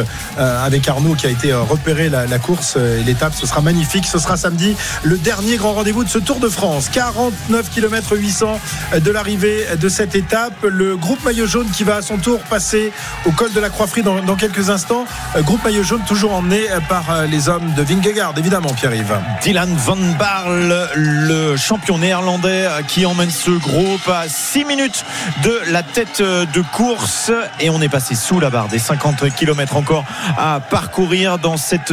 [0.88, 3.32] Arnaud qui a été repéré la, la course et l'étape.
[3.34, 4.06] Ce sera magnifique.
[4.06, 6.88] Ce sera samedi le dernier grand rendez-vous de ce Tour de France.
[6.90, 8.60] 49 km 800
[9.00, 10.64] de l'arrivée de cette étape.
[10.64, 12.92] Le groupe maillot jaune qui va à son tour passer
[13.26, 15.04] au col de la Croix-Frie dans, quelques instants.
[15.36, 19.18] Euh, Groupe maillot jaune toujours emmené euh, par euh, les hommes de Vingegaard, évidemment, Pierre-Yves.
[19.42, 25.04] Dylan Van Barle, le champion néerlandais qui emmène ce groupe à 6 minutes
[25.42, 27.30] de la tête de course
[27.60, 30.04] et on est passé sous la barre des 50 km encore
[30.38, 31.92] à parcourir dans cette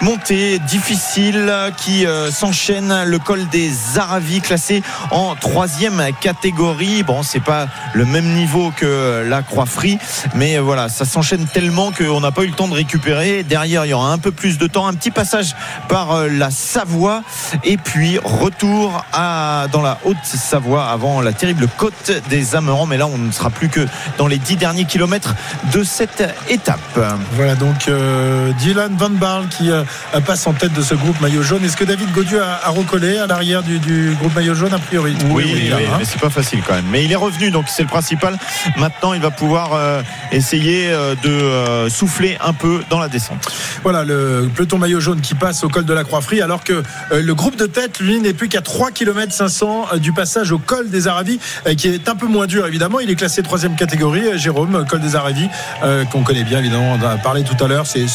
[0.00, 7.02] montée difficile qui s'enchaîne le col des Aravis classé en troisième catégorie.
[7.02, 9.98] Bon c'est pas le même niveau que la Croix-Frie
[10.34, 13.42] mais euh, voilà ça s'enchaîne tellement qu'on n'a pas eu le temps de récupérer.
[13.42, 14.86] Derrière il y aura un peu plus de temps.
[14.86, 15.54] Un petit passage
[15.88, 17.22] par euh, la Savoie.
[17.64, 23.06] Et puis retour à, dans la Haute-Savoie avant la terrible côte des Amerants mais là
[23.06, 23.86] on ne sera plus que
[24.18, 25.34] dans les dix derniers kilomètres
[25.72, 26.98] de cette étape.
[27.32, 29.84] Voilà donc euh, Dylan Van Barle qui euh,
[30.26, 31.64] passe en tête de ce groupe maillot jaune.
[31.64, 35.16] Est-ce que David Godieu a recollé à l'arrière du, du groupe maillot jaune a priori
[35.30, 35.96] Oui, hein.
[35.98, 36.86] mais c'est pas facile quand même.
[36.90, 38.36] Mais il est revenu, donc c'est le principal.
[38.76, 43.46] Maintenant, il va pouvoir euh, essayer euh, de euh, souffler un peu dans la descente.
[43.82, 46.82] Voilà le peloton maillot jaune qui passe au col de la Croix-Frie alors que
[47.12, 50.52] euh, le groupe de tête lui n'est plus qu'à 3 km 500 euh, du passage
[50.52, 53.42] au col des Aravis euh, qui est un peu moins dur évidemment il est classé
[53.42, 55.48] troisième catégorie Jérôme col des Aravis
[55.82, 58.06] euh, qu'on connaît bien évidemment on en a parlé tout à l'heure c'est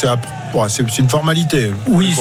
[0.68, 2.16] c'est une formalité Oui,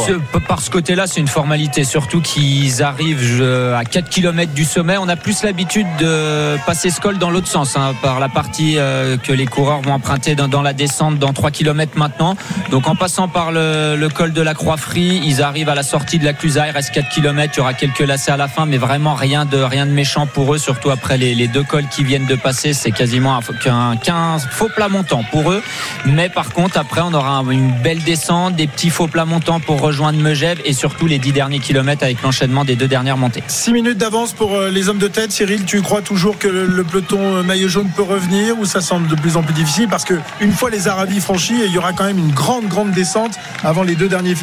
[0.47, 3.43] par ce côté-là, c'est une formalité, surtout qu'ils arrivent
[3.77, 4.97] à 4 km du sommet.
[4.99, 8.75] On a plus l'habitude de passer ce col dans l'autre sens, hein, par la partie
[8.79, 12.37] euh, que les coureurs vont emprunter dans, la descente dans 3 km maintenant.
[12.71, 16.25] Donc en passant par le, col de la Croix-Frie, ils arrivent à la sortie de
[16.25, 18.79] la Clusa, il reste 4 km, il y aura quelques lacets à la fin, mais
[18.79, 22.05] vraiment rien de, rien de méchant pour eux, surtout après les, les deux cols qui
[22.05, 25.63] viennent de passer, c'est quasiment un, 15 faux plat montant pour eux.
[26.07, 28.20] Mais par contre, après, on aura un- une belle descente,
[28.57, 32.21] des petits faux plats montants pour rejoindre Megève et surtout les 10 derniers kilomètres avec
[32.23, 33.43] l'enchaînement des deux dernières montées.
[33.49, 35.33] 6 minutes d'avance pour euh, les hommes de tête.
[35.33, 39.09] Cyril, tu crois toujours que le, peloton euh, maillot jaune peut revenir ou ça semble
[39.09, 39.89] de plus en plus difficile?
[39.89, 42.93] Parce que une fois les Aravis franchis, il y aura quand même une grande, grande
[42.93, 43.33] descente
[43.65, 44.35] avant les deux, derniers,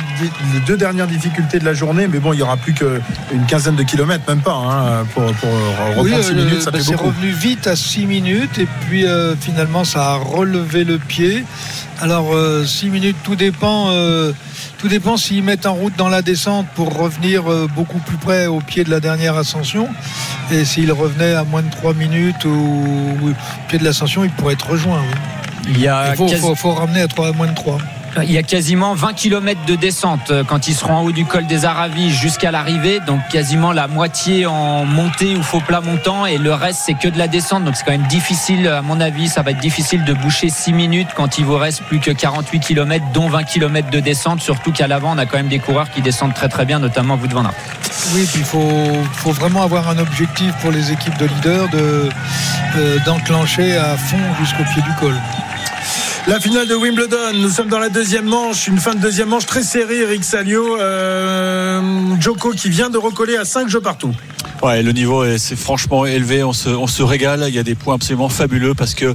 [0.53, 2.07] les deux dernières difficultés de la journée.
[2.07, 5.51] Mais bon, il y aura plus qu'une quinzaine de kilomètres, même pas, hein, pour, pour
[5.51, 7.07] reprendre Oui, 6 euh, minutes, ça bah, fait c'est beaucoup.
[7.09, 11.45] revenu vite à 6 minutes et puis euh, finalement ça a relevé le pied.
[11.99, 13.66] Alors 6 minutes, tout dépend.
[13.89, 14.32] Euh,
[14.80, 18.45] tout dépend s'ils mettent en route dans la descente pour revenir euh, beaucoup plus près
[18.47, 19.88] au pied de la dernière ascension.
[20.51, 23.32] Et s'ils revenaient à moins de 3 minutes au, au
[23.68, 25.01] pied de l'ascension, ils pourraient être rejoints.
[25.01, 25.18] oui.
[25.70, 27.78] Il y a Il faut, quasi- faut- faut ramener à, 3, à moins de 3.
[28.24, 31.26] Il y a quasiment 20 km de descente euh, quand ils seront en haut du
[31.26, 32.99] col des Aravis jusqu'à l'arrivée.
[33.05, 37.08] Donc quasiment la moitié en montée ou faux plat montant et le reste c'est que
[37.08, 37.64] de la descente.
[37.64, 40.74] Donc c'est quand même difficile, à mon avis, ça va être difficile de boucher 6
[40.74, 44.41] minutes quand il vous reste plus que 48 km, dont 20 km de descente.
[44.41, 47.16] Surtout qu'à l'avant, on a quand même des coureurs qui descendent très très bien, notamment
[47.16, 47.53] vous de Van Aert.
[48.14, 52.10] Oui, puis il faut, vraiment avoir un objectif pour les équipes de leaders de,
[52.78, 55.16] euh, d'enclencher à fond jusqu'au pied du col.
[56.28, 59.45] La finale de Wimbledon, nous sommes dans la deuxième manche, une fin de deuxième manche
[59.45, 60.78] très serrée, Eric Salio.
[60.78, 61.82] Euh,
[62.19, 64.11] Joko qui vient de recoller à 5 jeux partout.
[64.61, 66.43] Ouais, le niveau est franchement élevé.
[66.43, 67.45] On se, régale.
[67.47, 69.13] Il y a des points absolument fabuleux parce que euh,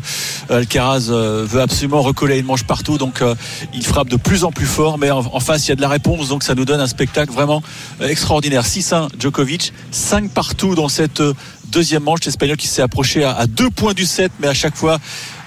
[0.48, 2.96] Alcaraz euh, veut absolument recoller une manche partout.
[2.96, 3.22] Donc
[3.74, 4.96] il frappe de plus en plus fort.
[4.96, 6.30] Mais en, en, face, il y a de la réponse.
[6.30, 7.62] Donc ça nous donne un spectacle vraiment
[8.00, 8.64] extraordinaire.
[8.64, 11.22] 6-1 Djokovic, 5 partout dans cette
[11.72, 12.20] deuxième manche.
[12.24, 14.98] L'Espagnol qui s'est approché à, à, deux points du 7, mais à chaque fois,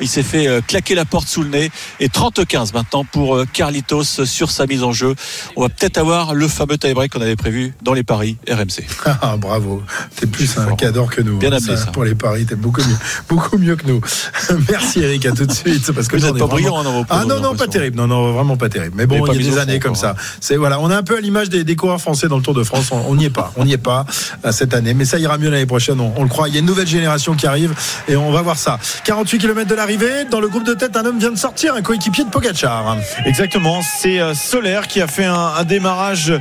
[0.01, 1.71] il s'est fait euh, claquer la porte sous le nez.
[1.99, 5.15] Et 30-15 maintenant pour euh, Carlitos sur sa mise en jeu.
[5.55, 8.85] On va peut-être avoir le fameux tie-break qu'on avait prévu dans les paris RMC.
[9.21, 9.81] Ah, bravo.
[10.15, 11.37] T'es plus un cadre que nous.
[11.37, 12.97] Bien hein, amené, ça, Pour les paris, t'es beaucoup mieux,
[13.29, 14.01] beaucoup mieux que nous.
[14.69, 15.91] Merci Eric, à tout de suite.
[15.91, 16.53] Parce que Vous n'êtes pas vraiment...
[16.53, 17.97] brillant hein, dans vos Ah non, non, pas terrible.
[17.97, 18.95] Non, non, vraiment pas terrible.
[18.95, 20.15] Mais bon, il y a des années comme ça.
[20.41, 22.53] C'est voilà, on est un peu à l'image des, des, coureurs français dans le Tour
[22.53, 22.91] de France.
[22.91, 23.51] On n'y est pas.
[23.55, 24.05] On n'y est pas
[24.51, 24.93] cette année.
[24.93, 25.99] Mais ça ira mieux l'année prochaine.
[25.99, 26.47] On, on le croit.
[26.47, 27.73] Il y a une nouvelle génération qui arrive
[28.07, 28.79] et on va voir ça.
[29.03, 30.25] 48 km de l'arrivée.
[30.29, 32.97] Dans le groupe de tête, un homme vient de sortir, un coéquipier de Pogachar.
[33.25, 33.81] Exactement.
[33.81, 36.33] C'est euh, Solaire qui a fait un, un, démarrage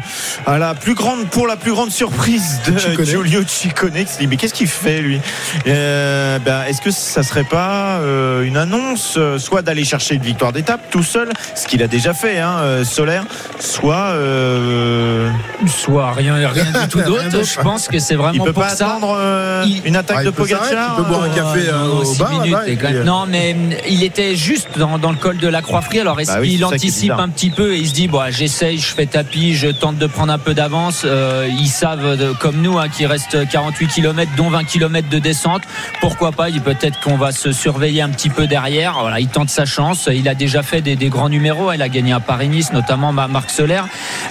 [0.47, 3.05] à la plus grande, pour la plus grande surprise de Ciccone.
[3.07, 3.93] Giulio Ciccone.
[4.05, 5.20] Qui se dit, mais qu'est-ce qu'il fait lui?
[5.66, 10.53] Euh, ben, Est-ce que ça serait pas euh, une annonce, soit d'aller chercher une victoire
[10.53, 13.25] d'étape tout seul, ce qu'il a déjà fait, hein, Solaire,
[13.61, 15.31] soit euh,
[15.66, 17.43] soit rien, rien du tout d'autre.
[17.43, 18.89] Je pense que c'est vraiment il peut pour pas ça.
[18.89, 20.97] attendre euh, une attaque ah, de Pogacar.
[20.99, 22.43] Il peut boire un café euh, au bar.
[22.43, 23.05] Minutes, là, puis...
[23.05, 23.57] Non, mais
[23.89, 26.01] il était juste dans, dans le col de la Croix-Frie.
[26.01, 28.79] Alors est-ce bah oui, qu'il anticipe un petit peu et il se dit bon, j'essaye,
[28.79, 31.03] je fais tapis, je tente de prendre un peu d'avance.
[31.05, 35.19] Euh, ils savent de, comme nous hein, qu'il reste 48 km, dont 20 km de
[35.19, 35.62] descente.
[36.01, 38.97] Pourquoi pas Il peut-être qu'on va se surveiller un petit peu derrière.
[39.01, 40.09] Voilà, il tente sa chance.
[40.12, 41.73] Il a déjà fait des, des grands numéros.
[41.73, 43.83] Il a gagné à Paris-Nice, notamment Marc Soler.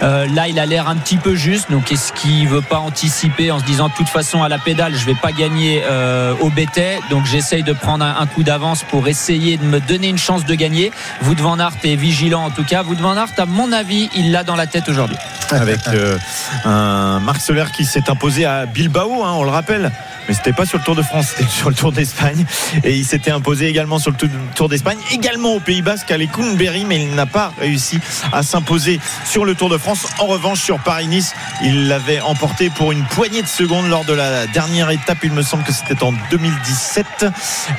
[0.01, 1.71] Euh, là, il a l'air un petit peu juste.
[1.71, 4.93] Donc est-ce qu'il veut pas anticiper en se disant de toute façon à la pédale,
[4.95, 9.07] je vais pas gagner euh, au BT, donc j'essaye de prendre un, coup d'avance pour
[9.07, 10.91] essayer de me donner une chance de gagner.
[11.21, 12.83] Vous Van Aert est vigilant en tout cas.
[12.83, 15.15] Vous Van Aert, à mon avis, il l'a dans la tête aujourd'hui.
[15.49, 16.17] Avec euh,
[16.65, 19.93] un Marc Soler qui s'est imposé à Bilbao, hein, on le rappelle
[20.27, 22.45] mais c'était pas sur le Tour de France, c'était sur le Tour d'Espagne.
[22.83, 24.17] Et il s'était imposé également sur le
[24.55, 27.99] Tour d'Espagne, également au Pays Basque à Lekunberry, mais il n'a pas réussi
[28.31, 30.07] à s'imposer sur le Tour de France.
[30.19, 34.47] En revanche, sur Paris-Nice, il l'avait emporté pour une poignée de secondes lors de la
[34.47, 35.12] dernière étape.
[35.21, 37.27] Il me semble que c'était en 2017,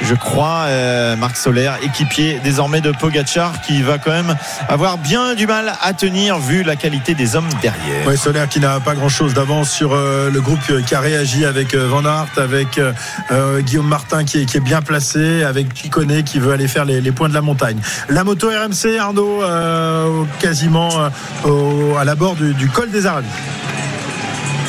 [0.02, 0.64] je crois.
[0.66, 4.36] Euh, Marc Soler, équipier désormais de Pogachar, qui va quand même
[4.68, 8.06] avoir bien du mal à tenir vu la qualité des hommes derrière.
[8.06, 11.74] Ouais, Soler qui n'a pas grand-chose d'avance sur euh, le groupe qui a réagi avec
[11.74, 12.80] euh, Van Aert avec
[13.60, 17.34] Guillaume Martin qui est, bien placé, avec Chicone qui veut aller faire les, points de
[17.34, 17.78] la montagne.
[18.08, 19.42] La moto RMC, Arnaud,
[20.40, 20.90] quasiment
[21.98, 23.28] à la bord du, col des Arabies.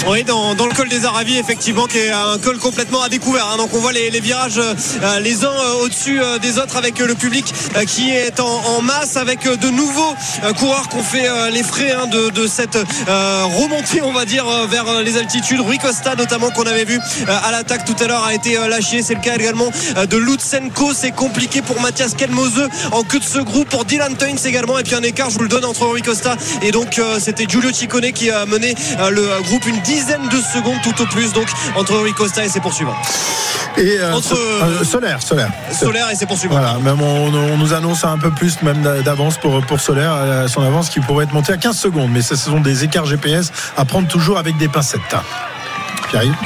[0.08, 3.48] Oui, dans, dans, le col des Arabies, effectivement, qui est un col complètement à découvert.
[3.52, 3.58] Hein.
[3.58, 7.00] Donc on voit les, les virages euh, les uns euh, au-dessus euh, des autres avec
[7.00, 10.16] le public euh, qui est en, en, masse, avec de nouveaux
[10.60, 12.78] coureurs qui ont fait les frais hein, de, de, cette
[13.08, 15.60] remontée, on va dire, vers les altitudes.
[15.60, 19.02] Rui Costa, notamment, qu'on avait vu à l'attaque tout à l'heure, a été lâché.
[19.02, 19.70] C'est le cas également
[20.10, 20.94] de Lutsenko.
[20.94, 24.78] C'est compliqué pour Mathias Kelmose en queue de ce groupe, pour Dylan Teuns également.
[24.78, 27.72] Et puis un écart, je vous le donne, entre Rui Costa et donc c'était Giulio
[27.72, 28.76] Ciccone qui a mené
[29.10, 32.60] le groupe une dizaine de secondes tout au plus donc entre Rui Costa et ses
[32.60, 32.96] poursuivants.
[33.78, 36.56] Et euh, entre euh, solaire, solaire, solaire et ses poursuivants.
[36.56, 40.48] Voilà, même on, on, nous annonce un peu plus même d'avance pour pour solaire, euh,
[40.48, 43.52] son avance qui pourrait être montée à 15 secondes, mais ce sont des écarts GPS
[43.78, 45.02] à prendre toujours avec des pincettes.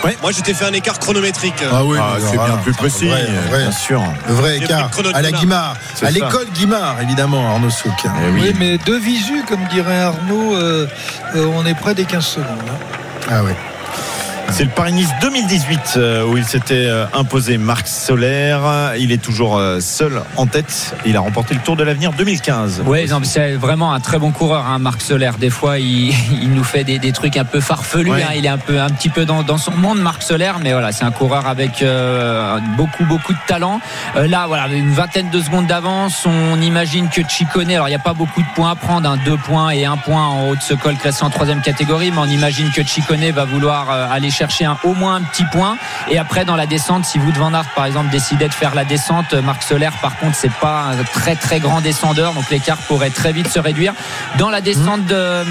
[0.03, 0.17] Ouais.
[0.21, 1.63] Moi, j'étais fait un écart chronométrique.
[1.71, 4.03] Ah oui, ah, c'est bien plus précis, vrai, vrai, bien sûr.
[4.27, 7.93] Le vrai écart à la Guimard, à l'école Guimard, évidemment, Arnaud Souk.
[8.03, 8.41] Eh oui.
[8.41, 8.55] oui.
[8.59, 10.87] mais de visu, comme dirait Arnaud, euh,
[11.35, 12.47] euh, on est près des 15 secondes.
[12.67, 12.95] Hein.
[13.31, 13.68] Ah oui.
[14.51, 18.93] C'est le Paris-Nice 2018 euh, où il s'était imposé Marc Solaire.
[18.97, 20.95] Il est toujours seul en tête.
[21.05, 22.83] Il a remporté le Tour de l'Avenir 2015.
[22.85, 25.37] Oui, c'est vraiment un très bon coureur, hein, Marc Solaire.
[25.37, 26.09] Des fois, il,
[26.41, 28.11] il nous fait des, des, trucs un peu farfelus.
[28.11, 28.23] Ouais.
[28.23, 28.33] Hein.
[28.35, 30.59] Il est un peu, un petit peu dans, dans son monde, Marc Solaire.
[30.61, 33.79] Mais voilà, c'est un coureur avec euh, beaucoup, beaucoup de talent.
[34.15, 36.25] Euh, là, voilà, une vingtaine de secondes d'avance.
[36.25, 39.17] On imagine que Chicone, alors il n'y a pas beaucoup de points à prendre, hein,
[39.25, 42.11] deux points et un point en haut de ce col classé en troisième catégorie.
[42.11, 45.45] Mais on imagine que Chicone va vouloir euh, aller chercher un, au moins un petit
[45.51, 45.77] point.
[46.09, 48.85] Et après, dans la descente, si Wout van Aert, par exemple, décidait de faire la
[48.85, 53.09] descente, Marc Soler, par contre, c'est pas un très très grand descendeur, donc l'écart pourrait
[53.09, 53.93] très vite se réduire.
[54.37, 55.43] Dans la descente de,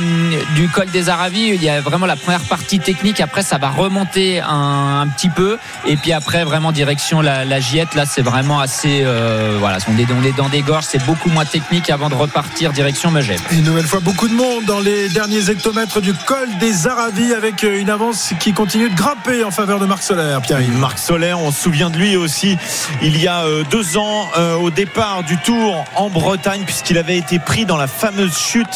[0.55, 3.21] du col des Aravis, il y a vraiment la première partie technique.
[3.21, 7.61] Après, ça va remonter un, un petit peu, et puis après, vraiment direction la, la
[7.61, 7.95] Giette.
[7.95, 11.29] Là, c'est vraiment assez, euh, voilà, on est, on est dans des gorges, c'est beaucoup
[11.29, 13.43] moins technique avant de repartir direction Megève.
[13.51, 17.65] Une nouvelle fois, beaucoup de monde dans les derniers hectomètres du col des Aravis avec
[17.65, 20.37] euh, une avance qui continue de grimper en faveur de Marc Soler.
[20.43, 22.57] Pierre Marc Soler, on se souvient de lui aussi
[23.03, 27.17] il y a euh, deux ans euh, au départ du Tour en Bretagne puisqu'il avait
[27.17, 28.67] été pris dans la fameuse chute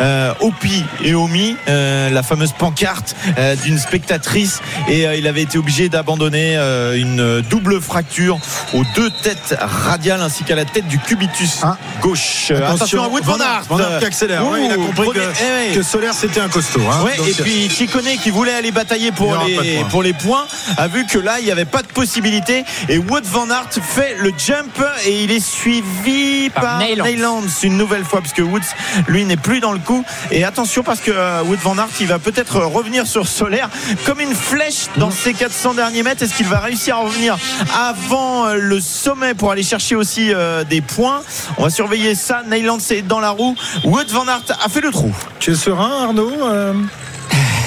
[0.00, 5.26] euh, au Pi et au Mi, euh, la fameuse pancarte euh, d'une spectatrice et il
[5.26, 6.56] avait été obligé d'abandonner
[6.96, 8.38] une double fracture
[8.74, 11.62] aux deux têtes radiales ainsi qu'à la tête du cubitus
[12.00, 12.48] gauche.
[12.50, 13.62] Euh, Attention, à Wout van Aert.
[13.68, 14.46] Van Aert qui accélère.
[14.46, 15.74] Ouais, il a Ouh, compris premier- que, eh ouais.
[15.74, 16.80] que Soler c'était un costaud.
[16.90, 17.04] hein.
[17.04, 21.06] Ouais, et puis Chicone qui voulait aller batailler pour Les, pour les points a vu
[21.06, 22.64] que là il n'y avait pas de possibilité.
[22.88, 27.42] Et Wood Van Aert fait le jump et il est suivi par, Par Neylands.
[27.62, 28.60] Une nouvelle fois puisque Woods
[29.08, 30.04] lui n'est plus dans le coup.
[30.30, 33.68] Et attention parce que euh, Wood Van Aert il va peut-être revenir sur Solaire
[34.04, 35.00] comme une flèche Mmh.
[35.00, 36.22] dans ces 400 derniers mètres.
[36.22, 37.36] Est-ce qu'il va réussir à revenir
[37.78, 41.22] avant euh, le sommet pour aller chercher aussi euh, des points?
[41.58, 42.42] On va surveiller ça.
[42.46, 43.54] Neylands est dans la roue.
[43.84, 45.12] Wood Van Aert a fait le trou.
[45.38, 46.72] Tu es serein, Arnaud Euh,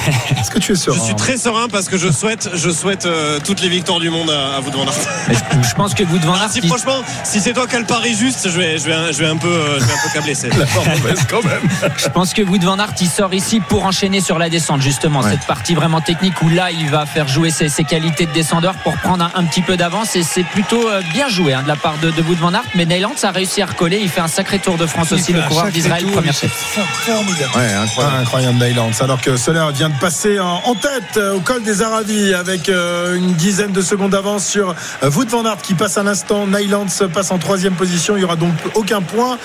[0.40, 3.06] Est-ce que tu es serein Je suis très serein parce que je souhaite, je souhaite
[3.06, 4.94] euh, toutes les victoires du monde à, à vous de Van Aert.
[5.28, 7.80] Mais je, je pense que Wout van Aert, Si franchement, si c'est toi qui as
[7.80, 9.94] le pari juste, je vais, je vais, un- je vais un peu, euh, je vais
[9.94, 10.36] un peu câbler.
[10.36, 10.50] C'est
[11.30, 11.62] quand même.
[11.98, 15.22] Je pense que Wout van Aert il sort ici pour enchaîner sur la descente justement
[15.22, 18.76] cette partie vraiment technique où là il va faire jouer ses, ses qualités de descendeur
[18.84, 21.68] pour prendre un, un petit peu d'avance et c'est plutôt euh, bien joué hein, de
[21.68, 24.22] la part de, de Wout van Aert mais Neyland a réussi à recoller il fait
[24.22, 27.52] un sacré tour de France Il aussi le coureur d'Israël tour, première c'est chef Formidable.
[27.56, 28.16] Ouais, incroyable.
[28.22, 28.92] incroyable Neylands.
[29.02, 32.70] Alors que Soler vient de passer en, en tête euh, au col des Aravis avec
[32.70, 36.48] euh, une dizaine de secondes d'avance sur euh, Wout van Aert qui passe à l'instant.
[36.48, 38.16] Neylands passe en troisième position.
[38.16, 39.38] Il n'y aura donc aucun point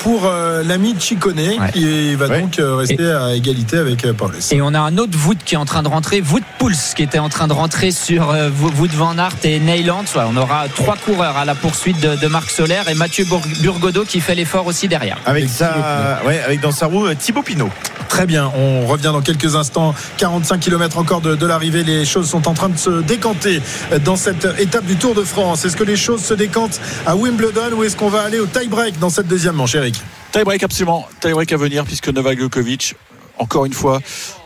[0.00, 1.36] pour euh, l'ami Chicone
[1.72, 4.52] qui va donc euh, rester à égalité avec euh, Paulus.
[4.52, 7.02] Et on a un autre Wout qui est en train de rentrer, Wout Pouls qui
[7.02, 10.04] était en train de rentrer sur euh, Wout van Aert et Neyland.
[10.12, 13.24] Voilà, on aura trois coureurs à la poursuite de, de Marc Soler et Mathieu
[13.62, 15.18] Burgodeau qui fait l'effort aussi derrière.
[15.26, 17.70] avec sa ouais, avec dans sa roue Thibaut Pinot
[18.08, 19.87] Très bien, on revient dans quelques instants.
[20.16, 21.82] 45 km encore de, l'arrivée.
[21.82, 23.60] Les choses sont en train de se décanter
[24.04, 25.64] dans cette étape du Tour de France.
[25.64, 28.98] Est-ce que les choses se décantent à Wimbledon ou est-ce qu'on va aller au tie-break
[28.98, 29.96] dans cette deuxième manche, Eric
[30.32, 31.06] Tie-break absolument.
[31.20, 32.94] Tie-break à venir puisque Novak Djokovic,
[33.38, 34.00] encore une fois,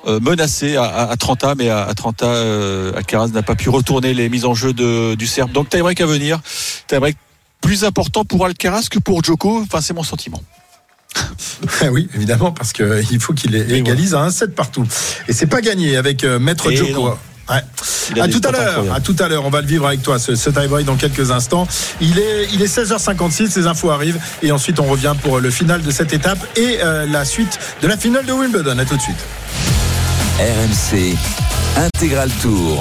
[0.06, 3.42] euh, menacé à, à, à 30 ans, mais à, à 30 ans, euh, Alcaraz n'a
[3.42, 5.52] pas pu retourner les mises en jeu du Serbe.
[5.52, 6.40] Donc tie-break à venir.
[6.88, 7.16] Tie-break
[7.60, 9.64] plus important pour Alcaraz que pour Djoko.
[9.80, 10.42] C'est mon sentiment.
[11.90, 14.86] Oui, évidemment, parce qu'il faut qu'il égalise à un 7 partout.
[15.28, 17.08] Et c'est pas gagné avec euh, Maître Et Djoko.
[17.08, 17.18] non.
[17.50, 18.20] Ouais.
[18.20, 20.36] À tout à l'heure, à tout à l'heure, on va le vivre avec toi ce,
[20.36, 21.66] ce tie-break dans quelques instants.
[22.00, 25.82] Il est, il est 16h56, les infos arrivent et ensuite on revient pour le final
[25.82, 28.78] de cette étape et euh, la suite de la finale de Wimbledon.
[28.78, 29.16] À tout de suite.
[30.38, 31.16] RMC
[31.76, 32.78] Intégral Tour.